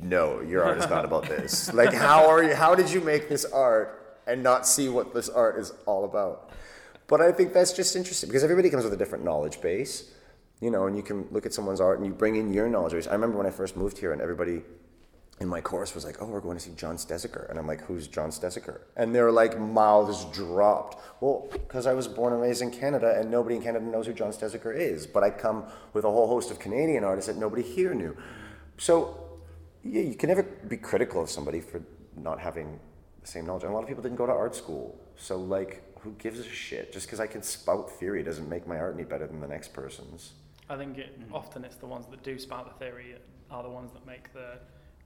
"No, 0.00 0.40
your 0.40 0.64
art 0.64 0.78
is 0.78 0.88
not 0.88 1.04
about 1.04 1.24
this." 1.28 1.72
like, 1.80 1.92
how 1.92 2.28
are 2.28 2.42
you? 2.42 2.54
How 2.54 2.74
did 2.74 2.90
you 2.90 3.00
make 3.00 3.28
this 3.28 3.44
art 3.44 4.20
and 4.26 4.42
not 4.42 4.66
see 4.66 4.88
what 4.88 5.14
this 5.14 5.28
art 5.28 5.58
is 5.58 5.72
all 5.86 6.04
about? 6.04 6.50
But 7.06 7.20
I 7.20 7.32
think 7.32 7.52
that's 7.52 7.72
just 7.72 7.96
interesting 7.96 8.28
because 8.28 8.44
everybody 8.44 8.70
comes 8.70 8.84
with 8.84 8.92
a 8.92 8.96
different 8.96 9.24
knowledge 9.24 9.60
base, 9.60 10.10
you 10.60 10.70
know, 10.70 10.86
and 10.86 10.96
you 10.96 11.02
can 11.02 11.26
look 11.30 11.46
at 11.46 11.54
someone's 11.54 11.80
art 11.80 11.98
and 11.98 12.06
you 12.06 12.12
bring 12.12 12.36
in 12.36 12.52
your 12.52 12.68
knowledge 12.68 12.92
base. 12.92 13.06
I 13.06 13.12
remember 13.12 13.38
when 13.38 13.46
I 13.46 13.50
first 13.50 13.76
moved 13.76 13.96
here 13.98 14.12
and 14.12 14.20
everybody 14.20 14.62
in 15.40 15.48
my 15.48 15.60
course 15.60 15.94
was 15.94 16.04
like, 16.04 16.20
"Oh, 16.20 16.26
we're 16.26 16.40
going 16.40 16.56
to 16.56 16.62
see 16.62 16.72
John 16.76 16.96
Stezaker," 16.96 17.48
and 17.48 17.58
I'm 17.58 17.66
like, 17.66 17.82
"Who's 17.82 18.08
John 18.08 18.30
Stezaker?" 18.30 18.80
And 18.96 19.14
they're 19.14 19.30
like, 19.30 19.58
mouths 19.58 20.24
dropped. 20.26 20.98
Well, 21.20 21.48
because 21.52 21.86
I 21.86 21.94
was 21.94 22.08
born 22.08 22.32
and 22.32 22.42
raised 22.42 22.62
in 22.62 22.70
Canada, 22.70 23.16
and 23.18 23.30
nobody 23.30 23.56
in 23.56 23.62
Canada 23.62 23.84
knows 23.84 24.06
who 24.06 24.12
John 24.12 24.30
Stezaker 24.30 24.74
is. 24.74 25.06
But 25.06 25.22
I 25.22 25.30
come 25.30 25.64
with 25.92 26.04
a 26.04 26.10
whole 26.10 26.26
host 26.26 26.50
of 26.50 26.58
Canadian 26.58 27.04
artists 27.04 27.28
that 27.28 27.38
nobody 27.38 27.62
here 27.62 27.94
knew. 27.94 28.16
So, 28.78 29.18
yeah, 29.84 30.02
you 30.02 30.14
can 30.14 30.28
never 30.28 30.42
be 30.42 30.76
critical 30.76 31.22
of 31.22 31.30
somebody 31.30 31.60
for 31.60 31.82
not 32.16 32.40
having 32.40 32.80
the 33.20 33.26
same 33.26 33.46
knowledge. 33.46 33.62
And 33.62 33.72
a 33.72 33.74
lot 33.74 33.82
of 33.82 33.88
people 33.88 34.02
didn't 34.02 34.18
go 34.18 34.26
to 34.26 34.32
art 34.32 34.56
school, 34.56 34.98
so 35.16 35.36
like, 35.36 35.84
who 36.00 36.12
gives 36.12 36.38
a 36.38 36.44
shit? 36.44 36.92
Just 36.92 37.06
because 37.06 37.20
I 37.20 37.26
can 37.26 37.42
spout 37.42 37.90
theory 37.90 38.22
doesn't 38.22 38.48
make 38.48 38.66
my 38.66 38.78
art 38.78 38.94
any 38.94 39.04
better 39.04 39.26
than 39.26 39.40
the 39.40 39.48
next 39.48 39.72
person's. 39.72 40.32
I 40.70 40.76
think 40.76 40.98
it, 40.98 41.18
often 41.32 41.64
it's 41.64 41.76
the 41.76 41.86
ones 41.86 42.06
that 42.10 42.22
do 42.22 42.38
spout 42.38 42.78
the 42.78 42.84
theory 42.84 43.16
are 43.50 43.62
the 43.62 43.70
ones 43.70 43.92
that 43.92 44.06
make 44.06 44.32
the 44.32 44.58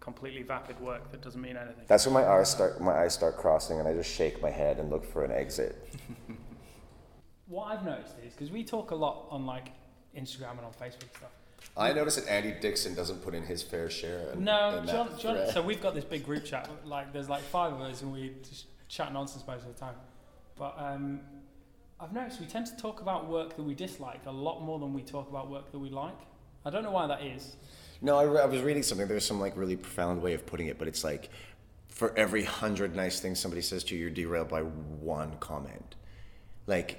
completely 0.03 0.43
vapid 0.43 0.79
work 0.81 1.11
that 1.13 1.23
doesn't 1.23 1.41
mean 1.41 1.57
anything. 1.57 1.85
That's 1.87 2.05
when 2.05 2.13
my 2.13 2.27
eyes 2.27 2.51
start 2.51 2.81
my 2.81 2.93
eyes 2.93 3.15
start 3.15 3.37
crossing, 3.37 3.79
and 3.79 3.89
I 3.89 3.95
just 3.95 4.13
shake 4.13 4.43
my 4.43 4.51
head 4.51 4.79
and 4.79 4.91
look 4.91 5.05
for 5.05 5.25
an 5.25 5.31
exit. 5.31 5.89
what 7.47 7.67
I've 7.67 7.85
noticed 7.85 8.17
is 8.27 8.33
because 8.33 8.51
we 8.51 8.65
talk 8.65 8.91
a 8.91 8.95
lot 8.95 9.27
on 9.31 9.47
like 9.47 9.69
Instagram 10.17 10.59
and 10.59 10.67
on 10.67 10.73
Facebook 10.73 11.03
and 11.03 11.17
stuff. 11.17 11.31
I 11.77 11.93
notice 11.93 12.17
that 12.17 12.29
Andy 12.29 12.53
Dixon 12.61 12.95
doesn't 12.95 13.23
put 13.23 13.35
in 13.35 13.45
his 13.45 13.63
fair 13.63 13.89
share. 13.89 14.33
In, 14.33 14.45
No, 14.45 14.79
in 14.79 14.87
John, 14.87 15.09
that 15.09 15.21
John. 15.21 15.47
So 15.53 15.63
we've 15.63 15.81
got 15.81 15.95
this 15.95 16.05
big 16.05 16.25
group 16.25 16.45
chat. 16.45 16.69
Like, 16.85 17.13
there's 17.13 17.29
like 17.29 17.43
five 17.43 17.73
of 17.73 17.81
us, 17.81 18.03
and 18.03 18.13
we 18.13 18.35
just 18.47 18.67
chat 18.89 19.13
nonsense 19.13 19.47
most 19.47 19.63
of 19.63 19.73
the 19.73 19.81
time. 19.81 19.95
But 20.59 20.75
um, 20.77 21.21
I've 21.99 22.13
noticed 22.13 22.41
we 22.41 22.47
tend 22.47 22.67
to 22.67 22.77
talk 22.77 23.01
about 23.01 23.29
work 23.29 23.57
that 23.57 23.63
we 23.63 23.75
dislike 23.75 24.21
a 24.27 24.33
lot 24.33 24.61
more 24.61 24.79
than 24.81 24.93
we 24.93 25.03
talk 25.03 25.31
about 25.31 25.49
work 25.49 25.71
that 25.71 25.79
we 25.79 25.89
like. 25.89 26.19
I 26.65 26.71
don't 26.71 26.83
know 26.83 26.91
why 26.91 27.07
that 27.07 27.23
is. 27.23 27.57
No, 28.05 28.19
I, 28.19 28.25
re- 28.25 28.41
I 28.41 28.47
was 28.47 28.61
reading 28.61 28.83
something. 28.83 29.07
There's 29.07 29.25
some 29.25 29.41
like 29.41 29.57
really 29.57 29.77
profound 29.77 30.21
way 30.21 30.35
of 30.35 30.45
putting 30.45 30.67
it, 30.67 30.79
but 30.79 30.89
it's 30.89 31.05
like 31.05 31.31
for 31.89 32.13
every 32.19 32.43
hundred 32.43 32.97
nice 32.97 33.21
things 33.21 33.39
somebody 33.39 33.63
says 33.63 33.85
to 33.85 33.95
you, 33.95 34.03
you're 34.03 34.11
derailed 34.11 34.49
by 34.49 34.63
one 34.63 35.37
comment. 35.39 35.95
Like, 36.67 36.99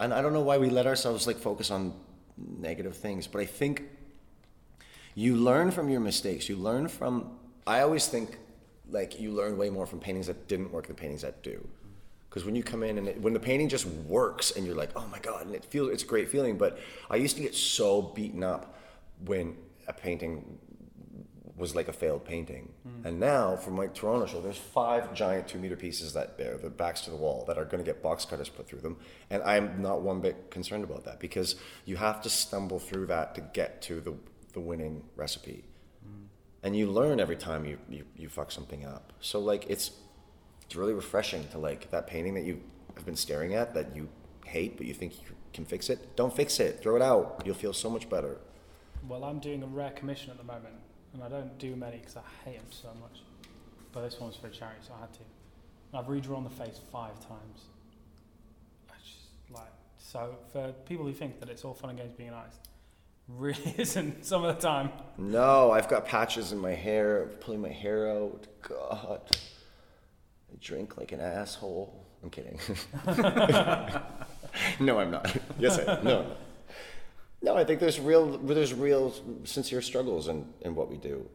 and 0.00 0.12
I 0.12 0.20
don't 0.20 0.32
know 0.32 0.40
why 0.42 0.58
we 0.58 0.70
let 0.70 0.86
ourselves 0.88 1.26
like 1.28 1.36
focus 1.38 1.70
on 1.70 1.94
negative 2.36 2.96
things, 2.96 3.28
but 3.28 3.40
I 3.40 3.46
think 3.46 3.84
you 5.14 5.36
learn 5.36 5.70
from 5.70 5.88
your 5.88 6.00
mistakes. 6.00 6.48
You 6.48 6.56
learn 6.56 6.88
from. 6.88 7.30
I 7.64 7.82
always 7.82 8.08
think 8.08 8.38
like 8.90 9.20
you 9.20 9.30
learn 9.30 9.56
way 9.56 9.70
more 9.70 9.86
from 9.86 10.00
paintings 10.00 10.26
that 10.26 10.48
didn't 10.48 10.72
work 10.72 10.88
than 10.88 10.96
paintings 10.96 11.22
that 11.22 11.44
do. 11.44 11.64
Because 12.28 12.44
when 12.44 12.56
you 12.56 12.64
come 12.64 12.82
in 12.82 12.98
and 12.98 13.08
it, 13.08 13.20
when 13.20 13.34
the 13.34 13.40
painting 13.40 13.68
just 13.68 13.86
works 13.86 14.52
and 14.52 14.66
you're 14.66 14.74
like, 14.74 14.90
oh 14.96 15.06
my 15.12 15.20
god, 15.20 15.46
and 15.46 15.54
it 15.54 15.64
feels 15.64 15.90
it's 15.90 16.02
a 16.02 16.06
great 16.06 16.28
feeling. 16.28 16.58
But 16.58 16.80
I 17.08 17.16
used 17.16 17.36
to 17.36 17.42
get 17.42 17.54
so 17.54 18.02
beaten 18.02 18.42
up 18.42 18.74
when 19.26 19.56
a 19.96 20.00
painting 20.00 20.58
was 21.56 21.76
like 21.76 21.88
a 21.88 21.92
failed 21.92 22.24
painting. 22.24 22.72
And 23.04 23.20
now 23.20 23.56
from 23.56 23.74
my 23.74 23.86
Toronto 23.88 24.26
show, 24.26 24.40
there's 24.40 24.56
five 24.56 25.14
giant 25.14 25.48
two 25.48 25.58
meter 25.58 25.76
pieces 25.76 26.12
that 26.14 26.36
bear 26.38 26.56
the 26.56 26.70
backs 26.70 27.02
to 27.02 27.10
the 27.10 27.16
wall 27.16 27.44
that 27.46 27.58
are 27.58 27.64
going 27.64 27.82
to 27.82 27.88
get 27.88 28.02
box 28.02 28.24
cutters 28.24 28.48
put 28.48 28.66
through 28.66 28.80
them. 28.80 28.96
And 29.30 29.42
I'm 29.42 29.80
not 29.80 30.02
one 30.02 30.20
bit 30.20 30.50
concerned 30.50 30.82
about 30.82 31.04
that 31.04 31.20
because 31.20 31.56
you 31.84 31.96
have 31.96 32.22
to 32.22 32.30
stumble 32.30 32.78
through 32.78 33.06
that 33.06 33.34
to 33.36 33.40
get 33.40 33.82
to 33.82 34.00
the, 34.00 34.14
the 34.54 34.60
winning 34.60 35.04
recipe. 35.14 35.64
Mm. 36.04 36.26
And 36.62 36.76
you 36.76 36.90
learn 36.90 37.20
every 37.20 37.36
time 37.36 37.64
you, 37.64 37.78
you, 37.88 38.04
you 38.16 38.28
fuck 38.28 38.50
something 38.50 38.84
up. 38.84 39.12
So 39.20 39.38
like 39.38 39.66
it's 39.68 39.92
it's 40.64 40.74
really 40.74 40.94
refreshing 40.94 41.46
to 41.48 41.58
like 41.58 41.90
that 41.90 42.06
painting 42.06 42.34
that 42.34 42.44
you 42.44 42.60
have 42.96 43.04
been 43.04 43.16
staring 43.16 43.54
at 43.54 43.74
that 43.74 43.94
you 43.94 44.08
hate 44.46 44.76
but 44.78 44.86
you 44.86 44.94
think 44.94 45.12
you 45.20 45.36
can 45.52 45.64
fix 45.64 45.90
it. 45.90 46.16
Don't 46.16 46.34
fix 46.34 46.58
it. 46.60 46.80
Throw 46.80 46.96
it 46.96 47.02
out. 47.02 47.42
You'll 47.44 47.54
feel 47.54 47.72
so 47.72 47.90
much 47.90 48.08
better. 48.08 48.38
Well, 49.08 49.24
I'm 49.24 49.40
doing 49.40 49.62
a 49.62 49.66
rare 49.66 49.90
commission 49.90 50.30
at 50.30 50.38
the 50.38 50.44
moment, 50.44 50.74
and 51.12 51.22
I 51.22 51.28
don't 51.28 51.58
do 51.58 51.74
many 51.74 51.98
because 51.98 52.16
I 52.16 52.22
hate 52.44 52.58
them 52.58 52.66
so 52.70 52.88
much. 53.00 53.22
But 53.92 54.02
this 54.02 54.20
one's 54.20 54.36
for 54.36 54.46
a 54.46 54.50
charity, 54.50 54.80
so 54.86 54.94
I 54.96 55.00
had 55.00 55.12
to. 55.14 55.20
I've 55.94 56.08
redrawn 56.08 56.44
the 56.44 56.50
face 56.50 56.80
five 56.90 57.18
times. 57.20 57.66
I 58.88 58.94
just 59.04 59.18
like 59.50 59.72
so 59.98 60.36
for 60.52 60.72
people 60.86 61.04
who 61.04 61.12
think 61.12 61.40
that 61.40 61.48
it's 61.48 61.64
all 61.64 61.74
fun 61.74 61.90
and 61.90 61.98
games 61.98 62.12
being 62.12 62.30
an 62.30 62.34
artist, 62.34 62.68
really 63.28 63.74
isn't 63.78 64.24
some 64.24 64.44
of 64.44 64.54
the 64.54 64.62
time. 64.62 64.90
No, 65.18 65.70
I've 65.70 65.88
got 65.88 66.06
patches 66.06 66.52
in 66.52 66.58
my 66.58 66.72
hair, 66.72 67.28
pulling 67.40 67.60
my 67.60 67.70
hair 67.70 68.08
out. 68.10 68.46
God. 68.62 69.20
I 69.30 70.56
drink 70.60 70.96
like 70.96 71.12
an 71.12 71.20
asshole. 71.20 72.06
I'm 72.22 72.30
kidding. 72.30 72.58
no, 74.80 74.98
I'm 74.98 75.10
not. 75.10 75.34
Yes, 75.58 75.78
I 75.78 75.96
am. 75.98 76.04
No. 76.04 76.36
No, 77.42 77.56
I 77.56 77.64
think 77.64 77.80
there's 77.80 77.98
real 77.98 78.38
there's 78.38 78.72
real 78.72 79.12
sincere 79.44 79.82
struggles 79.82 80.28
in, 80.28 80.46
in 80.60 80.74
what 80.74 80.88
we 80.88 80.96
do. 80.96 81.28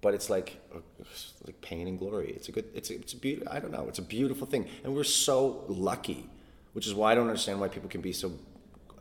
But 0.00 0.14
it's 0.14 0.30
like 0.30 0.58
it's 0.98 1.34
like 1.46 1.60
pain 1.60 1.86
and 1.86 1.98
glory. 1.98 2.32
It's 2.34 2.48
a 2.48 2.52
good 2.52 2.64
it's 2.74 2.88
a, 2.90 2.94
it's 2.94 3.12
a 3.12 3.16
beautiful 3.16 3.52
I 3.52 3.60
don't 3.60 3.72
know, 3.72 3.86
it's 3.88 3.98
a 3.98 4.02
beautiful 4.02 4.46
thing. 4.46 4.68
And 4.82 4.94
we're 4.94 5.04
so 5.04 5.64
lucky, 5.68 6.28
which 6.72 6.86
is 6.86 6.94
why 6.94 7.12
I 7.12 7.14
don't 7.14 7.26
understand 7.26 7.60
why 7.60 7.68
people 7.68 7.90
can 7.90 8.00
be 8.00 8.12
so 8.12 8.32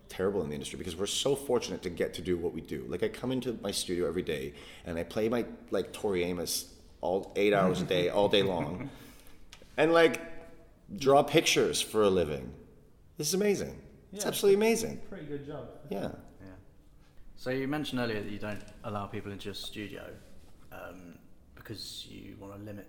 terrible 0.10 0.42
in 0.42 0.50
the 0.50 0.56
industry 0.56 0.78
because 0.78 0.98
we're 0.98 1.06
so 1.06 1.36
fortunate 1.36 1.82
to 1.84 1.90
get 1.90 2.14
to 2.16 2.22
do 2.22 2.36
what 2.36 2.54
we 2.54 2.60
do. 2.60 2.84
Like 2.90 3.04
I 3.04 3.08
come 3.08 3.32
into 3.32 3.58
my 3.62 3.72
studio 3.72 4.08
every 4.08 4.24
day 4.24 4.54
and 4.86 4.98
I 4.98 5.04
play 5.04 5.30
my 5.30 5.46
like 5.72 5.94
Tori 5.94 6.24
Amos 6.26 6.74
all 7.00 7.32
eight 7.38 7.54
hours 7.54 7.80
a 7.80 7.86
day, 7.86 8.10
all 8.10 8.28
day 8.28 8.44
long, 8.44 8.90
and 9.78 9.94
like 9.94 10.20
draw 10.98 11.24
pictures 11.24 11.80
for 11.80 12.04
a 12.04 12.10
living. 12.10 12.52
This 13.18 13.28
is 13.28 13.34
amazing. 13.34 13.80
It's 14.14 14.26
absolutely 14.26 14.56
amazing. 14.56 15.02
Pretty 15.10 15.26
good 15.26 15.46
job. 15.46 15.68
Yeah. 15.90 16.10
Yeah. 16.42 16.48
So 17.36 17.52
you 17.52 17.68
mentioned 17.68 18.02
earlier 18.02 18.22
that 18.22 18.32
you 18.32 18.40
don't 18.40 18.64
allow 18.84 19.06
people 19.06 19.32
into 19.32 19.46
your 19.46 19.54
studio 19.54 20.06
um, 20.72 21.16
because 21.56 22.08
you 22.10 22.36
want 22.40 22.54
to 22.58 22.60
limit. 22.64 22.88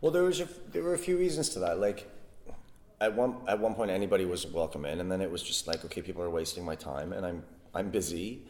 Well, 0.00 0.12
there 0.12 0.24
was 0.24 0.40
a, 0.40 0.48
there 0.72 0.82
were 0.82 0.94
a 0.94 0.98
few 0.98 1.16
reasons 1.16 1.48
to 1.50 1.60
that. 1.60 1.78
Like 1.78 2.10
at 3.00 3.14
one 3.14 3.36
at 3.46 3.58
one 3.58 3.74
point, 3.74 3.90
anybody 3.90 4.24
was 4.24 4.46
welcome 4.46 4.84
in, 4.84 5.00
and 5.00 5.10
then 5.10 5.20
it 5.20 5.30
was 5.30 5.42
just 5.42 5.66
like, 5.66 5.84
okay, 5.84 6.02
people 6.02 6.22
are 6.22 6.30
wasting 6.30 6.64
my 6.64 6.74
time, 6.74 7.12
and 7.12 7.24
I'm 7.24 7.42
I'm 7.74 7.90
busy. 7.90 8.42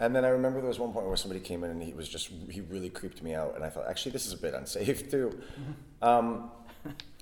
And 0.00 0.14
then 0.14 0.24
I 0.24 0.28
remember 0.28 0.60
there 0.60 0.68
was 0.68 0.80
one 0.80 0.92
point 0.92 1.06
where 1.06 1.16
somebody 1.16 1.40
came 1.40 1.62
in 1.62 1.70
and 1.70 1.80
he 1.80 1.92
was 1.92 2.08
just 2.08 2.28
he 2.50 2.60
really 2.62 2.90
creeped 2.90 3.22
me 3.22 3.34
out, 3.34 3.54
and 3.54 3.64
I 3.64 3.70
thought 3.70 3.86
actually 3.88 4.12
this 4.12 4.26
is 4.26 4.32
a 4.32 4.38
bit 4.38 4.54
unsafe 4.54 5.10
too. 5.10 5.38
Um, 6.02 6.50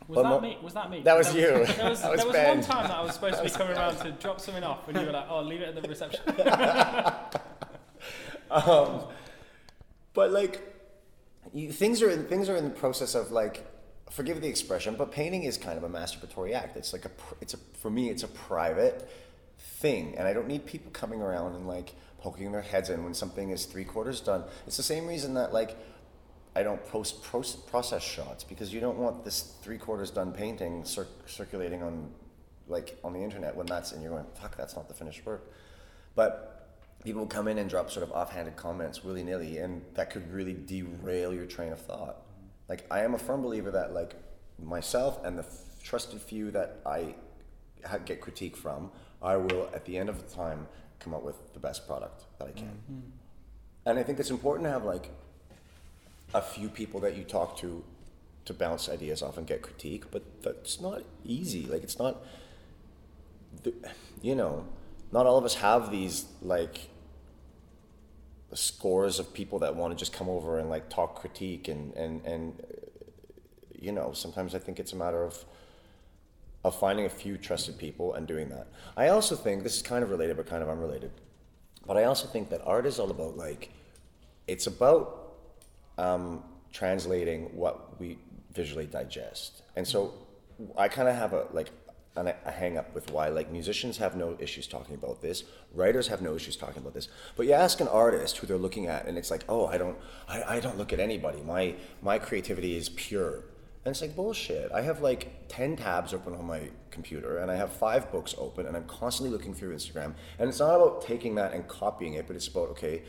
Was 0.09 0.17
Well, 0.17 0.41
that 0.41 0.43
me? 0.43 0.59
Was 0.63 0.75
that 0.75 0.91
me? 0.91 1.03
that 1.03 1.17
was 1.17 1.35
you. 1.35 1.43
There 1.43 1.61
was, 1.61 1.69
That 1.77 1.91
was 1.91 2.01
there 2.01 2.17
was 2.27 2.33
Ben. 2.33 2.57
one 2.59 2.67
time 2.67 2.89
that 2.89 2.97
I 2.97 3.03
was 3.03 3.15
supposed 3.15 3.37
to 3.39 3.45
be 3.45 3.51
coming 3.51 3.77
around 3.77 3.97
to 3.99 4.11
drop 4.13 4.41
something 4.41 4.65
off, 4.65 4.89
and 4.89 4.99
you 4.99 5.07
were 5.07 5.13
like, 5.13 5.27
"Oh, 5.29 5.43
leave 5.43 5.61
it 5.61 5.77
at 5.77 5.83
the 5.83 5.89
reception." 5.89 6.21
um, 8.51 9.03
but 10.15 10.31
like 10.33 10.61
you, 11.53 11.73
things 11.73 12.03
are 12.03 12.11
in, 12.11 12.25
things 12.27 12.49
are 12.49 12.57
in 12.57 12.65
the 12.65 12.71
process 12.71 13.15
of 13.15 13.31
like 13.31 13.67
forgive 14.11 14.41
the 14.41 14.49
expression, 14.49 14.95
but 14.97 15.11
painting 15.11 15.45
is 15.45 15.57
kind 15.57 15.79
of 15.79 15.85
a 15.85 15.89
masturbatory 15.89 16.53
act. 16.53 16.77
It's 16.77 16.93
like 16.93 17.07
a, 17.07 17.11
it's 17.41 17.55
a, 17.55 17.59
for 17.79 17.91
me, 17.91 18.11
it's 18.11 18.23
a 18.23 18.29
private 18.29 19.09
thing, 19.59 20.17
and 20.19 20.29
I 20.29 20.33
don't 20.35 20.49
need 20.49 20.67
people 20.67 20.91
coming 20.93 21.23
around 21.23 21.55
and 21.55 21.67
like 21.67 21.95
poking 22.19 22.53
their 22.53 22.63
heads 22.63 22.91
in 22.91 23.03
when 23.05 23.15
something 23.15 23.51
is 23.51 23.65
three 23.65 23.85
quarters 23.85 24.21
done. 24.21 24.45
It's 24.67 24.77
the 24.77 24.83
same 24.83 25.07
reason 25.07 25.35
that 25.35 25.53
like 25.53 25.77
I 26.55 26.63
don't 26.63 26.85
post 26.87 27.25
process 27.25 28.03
shots 28.03 28.45
because 28.45 28.75
you 28.75 28.81
don't 28.81 28.99
want 28.99 29.25
this 29.25 29.55
three 29.63 29.79
quarters 29.79 30.11
done 30.11 30.33
painting 30.33 30.85
cir- 30.85 31.07
circulating 31.27 31.83
on 31.83 32.11
like 32.69 32.99
on 33.03 33.13
the 33.13 33.21
internet 33.21 33.57
when 33.57 33.67
that's 33.67 33.93
and 33.93 34.03
you're 34.03 34.13
going 34.13 34.25
fuck 34.35 34.57
that's 34.57 34.77
not 34.77 34.89
the 34.89 34.95
finished 34.95 35.25
work, 35.25 35.51
but 36.15 36.49
people 37.03 37.27
come 37.27 37.49
in 37.49 37.59
and 37.59 37.69
drop 37.69 37.91
sort 37.91 38.05
of 38.05 38.13
offhanded 38.13 38.57
comments 38.57 39.03
willy 39.03 39.23
nilly 39.23 39.59
and 39.59 39.83
that 39.95 40.11
could 40.11 40.31
really 40.31 40.53
derail 40.53 41.33
your 41.33 41.47
train 41.47 41.73
of 41.73 41.81
thought. 41.81 42.19
Like 42.69 42.87
I 42.91 43.01
am 43.01 43.15
a 43.15 43.19
firm 43.19 43.43
believer 43.43 43.71
that 43.71 43.95
like 43.95 44.15
myself 44.63 45.25
and 45.25 45.39
the 45.39 45.43
f- 45.43 45.83
trusted 45.83 46.21
few 46.21 46.51
that 46.51 46.81
I 46.85 47.15
ha- 47.85 47.99
get 47.99 48.21
critique 48.21 48.57
from, 48.57 48.91
I 49.23 49.37
will 49.37 49.71
at 49.75 49.85
the 49.87 49.97
end 49.97 50.09
of 50.09 50.19
the 50.19 50.35
time 50.35 50.69
come 50.99 51.15
up 51.15 51.23
with 51.23 51.53
the 51.55 51.61
best 51.61 51.87
product 51.87 52.25
that 52.39 52.49
I 52.49 52.53
can. 52.53 52.67
Mm-hmm. 52.67 53.01
And 53.87 53.99
I 53.99 54.03
think 54.03 54.21
it's 54.21 54.31
important 54.31 54.67
to 54.67 54.71
have 54.71 54.85
like 54.85 55.11
a 56.35 56.43
few 56.43 56.69
people 56.69 57.01
that 57.01 57.17
you 57.17 57.25
talk 57.25 57.57
to 57.59 57.85
to 58.45 58.55
bounce 58.55 58.89
ideas 58.89 59.23
off 59.23 59.39
and 59.39 59.47
get 59.47 59.63
critique, 59.63 60.05
but 60.11 60.23
that's 60.43 60.81
not 60.81 61.03
easy. 61.25 61.67
Like 61.67 61.83
it's 61.83 61.99
not, 61.99 62.25
you 64.21 64.35
know, 64.35 64.65
not 65.13 65.27
all 65.27 65.39
of 65.39 65.45
us 65.45 65.57
have 65.57 65.91
these 65.91 66.27
like 66.41 66.89
scores 68.55 69.19
of 69.19 69.33
people 69.33 69.61
that 69.61 69.77
want 69.77 69.93
to 69.93 69.99
just 69.99 70.13
come 70.13 70.29
over 70.29 70.59
and 70.59 70.69
like 70.69 70.91
talk 70.91 71.21
critique 71.21 71.69
and 71.69 71.95
and 71.95 72.23
and 72.27 72.63
you 73.81 73.93
know 73.93 74.13
sometimes 74.13 74.55
I 74.55 74.59
think 74.59 74.79
it's 74.79 74.93
a 74.93 74.97
matter 74.97 75.23
of 75.25 75.45
of 76.65 76.79
finding 76.79 77.07
a 77.07 77.11
few 77.11 77.37
trusted 77.37 77.79
people 77.79 78.15
and 78.15 78.27
doing 78.27 78.49
that. 78.51 78.69
I 78.97 79.09
also 79.09 79.35
think 79.35 79.63
this 79.63 79.77
is 79.77 79.83
kind 79.83 80.05
of 80.05 80.11
related 80.11 80.37
but 80.37 80.47
kind 80.47 80.63
of 80.63 80.69
unrelated. 80.69 81.11
But 81.87 81.97
I 81.97 82.05
also 82.05 82.29
think 82.29 82.51
that 82.51 82.61
art 82.65 82.87
is 82.87 82.99
all 82.99 83.11
about 83.11 83.37
like 83.37 83.71
it's 84.47 84.67
about 84.67 85.22
um, 85.99 86.43
translating 86.73 87.57
what 87.57 87.99
we 88.01 88.19
visually 88.53 88.87
digest. 88.87 89.63
And 89.77 89.87
so 89.87 90.15
I 90.77 90.89
kind 90.89 91.09
of 91.09 91.15
have 91.15 91.33
a 91.33 91.47
like 91.53 91.71
an, 92.17 92.33
a 92.45 92.51
hang 92.51 92.77
up 92.77 92.95
with 92.95 93.11
why 93.11 93.29
like 93.29 93.51
musicians 93.51 93.97
have 93.99 94.17
no 94.17 94.37
issues 94.39 94.67
talking 94.67 94.95
about 94.95 95.23
this, 95.23 95.45
writers 95.73 96.09
have 96.09 96.21
no 96.21 96.35
issues 96.35 96.57
talking 96.57 96.79
about 96.83 96.95
this. 96.95 97.09
But 97.37 97.47
you 97.47 97.53
ask 97.53 97.81
an 97.81 97.89
artist 97.89 98.39
who 98.39 98.47
they're 98.47 98.59
looking 98.59 98.87
at, 98.87 99.07
and 99.07 99.17
it's 99.17 99.31
like, 99.31 99.45
oh, 99.49 99.67
I 99.67 99.79
don't, 99.79 99.97
I, 100.29 100.57
I 100.57 100.61
don't 100.61 100.77
look 100.77 100.93
at 100.93 101.01
anybody. 101.01 101.41
My 101.43 101.75
my 102.03 102.19
creativity 102.19 102.77
is 102.77 102.89
pure. 102.91 103.45
And 103.85 103.91
it's 103.91 104.01
like 104.01 104.15
bullshit. 104.15 104.71
I 104.71 104.83
have 104.83 105.01
like 105.01 105.49
10 105.49 105.77
tabs 105.77 106.15
open 106.15 106.35
on 106.35 106.45
my 106.45 106.71
computer 106.93 107.39
and 107.39 107.51
I 107.51 107.57
have 107.57 107.73
five 107.73 108.13
books 108.13 108.33
open 108.39 108.67
and 108.67 108.77
I'm 108.77 108.85
constantly 108.85 109.37
looking 109.37 109.55
through 109.55 109.75
Instagram. 109.75 110.15
And 110.39 110.49
it's 110.49 110.61
not 110.61 110.77
about 110.77 111.03
taking 111.03 111.35
that 111.35 111.53
and 111.53 111.67
copying 111.67 112.15
it, 112.15 112.29
but 112.29 112.37
it's 112.37 112.47
about, 112.47 112.69
okay, 112.71 113.03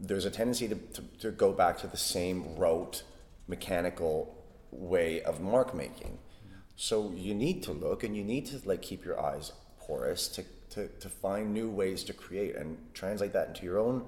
there's 0.00 0.24
a 0.24 0.30
tendency 0.30 0.68
to, 0.68 0.74
to, 0.74 1.02
to 1.20 1.30
go 1.30 1.52
back 1.52 1.78
to 1.78 1.86
the 1.86 1.96
same 1.96 2.56
rote, 2.56 3.02
mechanical 3.46 4.34
way 4.70 5.22
of 5.22 5.40
mark 5.40 5.74
making. 5.74 6.18
So 6.76 7.12
you 7.16 7.34
need 7.34 7.62
to 7.64 7.72
look 7.72 8.04
and 8.04 8.16
you 8.16 8.22
need 8.22 8.46
to 8.46 8.60
like 8.64 8.82
keep 8.82 9.04
your 9.04 9.20
eyes 9.20 9.52
porous 9.80 10.28
to, 10.28 10.44
to, 10.70 10.88
to 11.00 11.08
find 11.08 11.52
new 11.52 11.68
ways 11.68 12.04
to 12.04 12.12
create 12.12 12.54
and 12.54 12.78
translate 12.94 13.32
that 13.32 13.48
into 13.48 13.64
your 13.64 13.78
own 13.78 14.04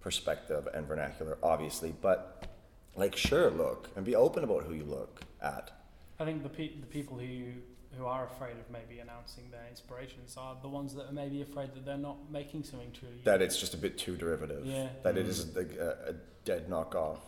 perspective 0.00 0.66
and 0.74 0.86
vernacular, 0.86 1.38
obviously. 1.42 1.94
But 2.00 2.48
like, 2.96 3.16
sure, 3.16 3.50
look 3.50 3.88
and 3.94 4.04
be 4.04 4.16
open 4.16 4.42
about 4.42 4.64
who 4.64 4.74
you 4.74 4.84
look 4.84 5.20
at. 5.40 5.70
I 6.18 6.24
think 6.24 6.42
the 6.42 6.48
pe- 6.48 6.80
the 6.80 6.86
people 6.86 7.18
who 7.18 7.52
who 7.98 8.06
are 8.06 8.26
afraid 8.26 8.52
of 8.52 8.70
maybe 8.70 9.00
announcing 9.00 9.44
their 9.50 9.66
inspirations 9.68 10.36
are 10.38 10.56
the 10.62 10.68
ones 10.68 10.94
that 10.94 11.08
are 11.08 11.12
maybe 11.12 11.42
afraid 11.42 11.74
that 11.74 11.84
they're 11.84 11.96
not 11.96 12.16
making 12.30 12.64
something 12.64 12.90
truly. 12.92 13.20
That 13.24 13.42
it's 13.42 13.58
just 13.58 13.74
a 13.74 13.76
bit 13.76 13.98
too 13.98 14.16
derivative. 14.16 14.64
Yeah. 14.64 14.88
That 15.02 15.18
it 15.18 15.26
mm. 15.26 15.28
is 15.28 15.56
a, 15.56 15.60
a, 15.60 16.10
a 16.10 16.14
dead 16.44 16.68
knockoff. 16.68 17.18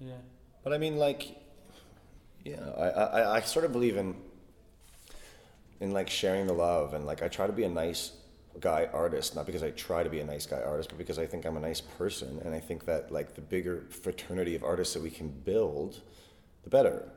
Yeah. 0.00 0.12
But 0.64 0.72
I 0.72 0.78
mean, 0.78 0.96
like, 0.96 1.36
yeah, 2.44 2.68
I, 2.76 2.88
I, 2.88 3.36
I 3.36 3.40
sort 3.40 3.64
of 3.64 3.72
believe 3.72 3.96
in, 3.96 4.16
in 5.80 5.92
like 5.92 6.10
sharing 6.10 6.46
the 6.46 6.52
love, 6.52 6.94
and 6.94 7.06
like 7.06 7.22
I 7.22 7.28
try 7.28 7.46
to 7.46 7.52
be 7.52 7.64
a 7.64 7.68
nice 7.68 8.12
guy 8.60 8.88
artist, 8.92 9.34
not 9.34 9.46
because 9.46 9.62
I 9.62 9.70
try 9.70 10.02
to 10.02 10.10
be 10.10 10.20
a 10.20 10.24
nice 10.24 10.46
guy 10.46 10.60
artist, 10.60 10.88
but 10.88 10.98
because 10.98 11.18
I 11.18 11.26
think 11.26 11.44
I'm 11.44 11.56
a 11.56 11.60
nice 11.60 11.80
person, 11.80 12.40
and 12.44 12.54
I 12.54 12.60
think 12.60 12.84
that 12.86 13.10
like 13.12 13.34
the 13.34 13.40
bigger 13.40 13.84
fraternity 13.90 14.54
of 14.54 14.64
artists 14.64 14.94
that 14.94 15.02
we 15.02 15.10
can 15.10 15.28
build, 15.28 16.00
the 16.64 16.70
better. 16.70 17.08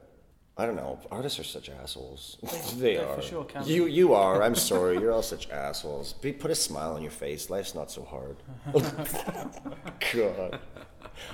I 0.57 0.65
don't 0.65 0.75
know. 0.75 0.99
Artists 1.11 1.37
are 1.39 1.43
such 1.43 1.69
assholes. 1.69 2.37
they 2.77 2.97
are. 3.03 3.15
for 3.15 3.21
sure 3.21 3.45
you 3.65 3.87
you 3.87 4.13
are. 4.13 4.41
I'm 4.41 4.55
sorry. 4.55 4.97
You're 4.99 5.11
all 5.11 5.21
such 5.21 5.49
assholes. 5.49 6.13
Be, 6.13 6.31
put 6.31 6.49
a 6.49 6.55
smile 6.55 6.93
on 6.93 7.01
your 7.01 7.11
face. 7.11 7.49
Life's 7.49 7.75
not 7.75 7.91
so 7.91 8.03
hard. 8.03 8.37
God. 10.13 10.59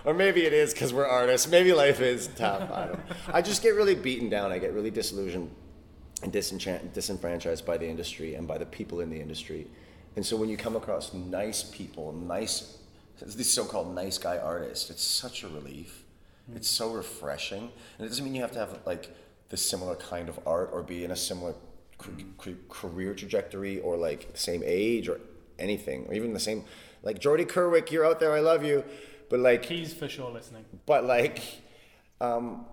Or 0.06 0.14
maybe 0.14 0.46
it 0.46 0.54
is 0.54 0.74
because 0.74 0.94
we're 0.94 1.08
artists. 1.08 1.48
Maybe 1.48 1.72
life 1.74 2.02
is 2.02 2.30
tough. 2.36 2.72
I 2.72 2.88
don't. 2.88 3.00
I 3.32 3.42
just 3.42 3.62
get 3.62 3.76
really 3.76 3.96
beaten 3.96 4.30
down. 4.30 4.52
I 4.52 4.58
get 4.58 4.74
really 4.74 4.92
disillusioned 4.92 5.52
and 6.24 6.32
disenchant, 6.32 6.94
disenfranchised 6.94 7.66
by 7.66 7.78
the 7.78 7.88
industry 7.88 8.36
and 8.36 8.48
by 8.48 8.58
the 8.58 8.66
people 8.66 9.02
in 9.02 9.10
the 9.10 9.20
industry. 9.20 9.68
And 10.16 10.26
so 10.26 10.36
when 10.36 10.50
you 10.50 10.58
come 10.58 10.76
across 10.76 11.14
nice 11.14 11.64
people, 11.64 12.12
nice, 12.12 12.78
these 13.22 13.52
so-called 13.52 13.96
nice 13.96 14.18
guy 14.18 14.38
artists, 14.38 14.90
it's 14.90 15.04
such 15.04 15.44
a 15.44 15.48
relief. 15.48 16.01
It's 16.56 16.70
so 16.70 16.92
refreshing, 16.92 17.72
and 17.98 18.06
it 18.06 18.10
doesn't 18.10 18.24
mean 18.26 18.36
you 18.36 18.42
have 18.42 18.52
to 18.52 18.60
have 18.60 18.80
like 18.86 19.16
the 19.50 19.58
similar 19.58 19.96
kind 19.96 20.30
of 20.30 20.40
art 20.46 20.70
or 20.74 20.82
be 20.84 21.04
in 21.04 21.12
a 21.12 21.16
similar 21.16 21.54
career 22.70 23.14
trajectory 23.14 23.80
or 23.80 23.96
like 23.96 24.34
the 24.34 24.40
same 24.40 24.64
age 24.66 25.08
or 25.08 25.20
anything, 25.60 26.06
or 26.08 26.14
even 26.14 26.34
the 26.34 26.40
same. 26.40 26.64
Like 27.04 27.20
Jordy 27.20 27.46
Kerwick, 27.46 27.92
you're 27.92 28.06
out 28.06 28.20
there, 28.20 28.34
I 28.34 28.40
love 28.40 28.64
you, 28.64 28.84
but 29.30 29.40
like 29.40 29.66
He's 29.66 29.94
for 29.94 30.08
sure 30.08 30.32
listening. 30.32 30.66
but 30.86 31.04
like, 31.06 31.42
um, 32.20 32.66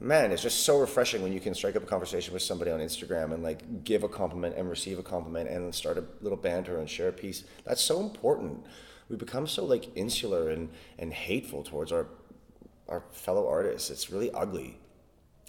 man, 0.00 0.32
it's 0.32 0.42
just 0.42 0.64
so 0.64 0.78
refreshing 0.80 1.22
when 1.22 1.32
you 1.32 1.40
can 1.40 1.54
strike 1.54 1.76
up 1.76 1.82
a 1.84 1.86
conversation 1.86 2.32
with 2.32 2.42
somebody 2.42 2.70
on 2.70 2.80
Instagram 2.80 3.32
and 3.32 3.42
like 3.42 3.84
give 3.84 4.02
a 4.02 4.08
compliment 4.08 4.56
and 4.56 4.68
receive 4.68 4.98
a 4.98 5.02
compliment 5.02 5.48
and 5.48 5.74
start 5.74 5.96
a 5.98 6.04
little 6.20 6.38
banter 6.38 6.78
and 6.78 6.88
share 6.88 7.08
a 7.08 7.12
piece. 7.12 7.44
That's 7.64 7.82
so 7.82 8.00
important. 8.00 8.64
We 9.08 9.16
become 9.16 9.46
so 9.46 9.64
like 9.64 9.90
insular 9.96 10.50
and, 10.50 10.70
and 10.98 11.12
hateful 11.12 11.62
towards 11.62 11.92
our 11.92 12.06
our 12.92 13.02
fellow 13.10 13.48
artists. 13.48 13.90
It's 13.90 14.10
really 14.10 14.30
ugly. 14.32 14.78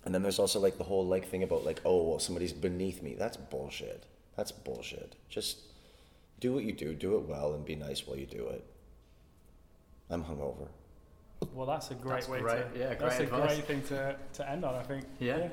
And 0.06 0.14
then 0.16 0.22
there's 0.22 0.40
also 0.40 0.60
like 0.60 0.78
the 0.78 0.84
whole 0.84 1.06
like 1.06 1.28
thing 1.28 1.44
about 1.44 1.66
like, 1.66 1.82
oh 1.86 2.04
well 2.04 2.20
somebody's 2.20 2.54
beneath 2.54 3.04
me. 3.04 3.16
That's 3.16 3.38
bullshit. 3.38 4.06
That's 4.36 4.52
bullshit. 4.52 5.16
Just 5.30 5.60
do 6.40 6.54
what 6.54 6.64
you 6.64 6.72
do, 6.72 6.94
do 6.94 7.16
it 7.18 7.28
well 7.28 7.54
and 7.54 7.64
be 7.64 7.76
nice 7.76 8.08
while 8.08 8.18
you 8.18 8.26
do 8.26 8.48
it. 8.48 8.66
I'm 10.10 10.24
hungover. 10.24 10.68
Well, 11.54 11.66
that's 11.66 11.92
a 11.92 11.96
great 11.96 12.16
That's 12.16 12.30
way 12.30 12.40
great. 12.40 12.74
to. 12.74 12.80
Yeah, 12.80 12.94
that's 12.96 13.18
great 13.18 13.28
a 13.28 13.32
great 13.32 13.66
thing 13.66 13.82
to, 13.84 14.16
to 14.34 14.50
end 14.50 14.64
on. 14.64 14.76
I 14.76 14.84
think. 14.84 15.04
Yeah. 15.20 15.50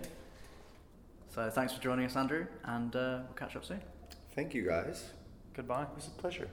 So 1.35 1.51
thanks 1.51 1.73
for 1.73 1.81
joining 1.81 2.07
us, 2.07 2.17
Andrew, 2.17 2.47
and 2.65 2.95
uh, 2.95 3.21
we'll 3.25 3.35
catch 3.35 3.57
up 3.57 3.65
soon. 3.65 3.81
Thank 4.35 4.55
you 4.55 4.67
guys. 4.67 5.11
Goodbye. 5.55 5.83
It 5.83 5.89
was 5.97 6.07
a 6.07 6.11
pleasure. 6.11 6.49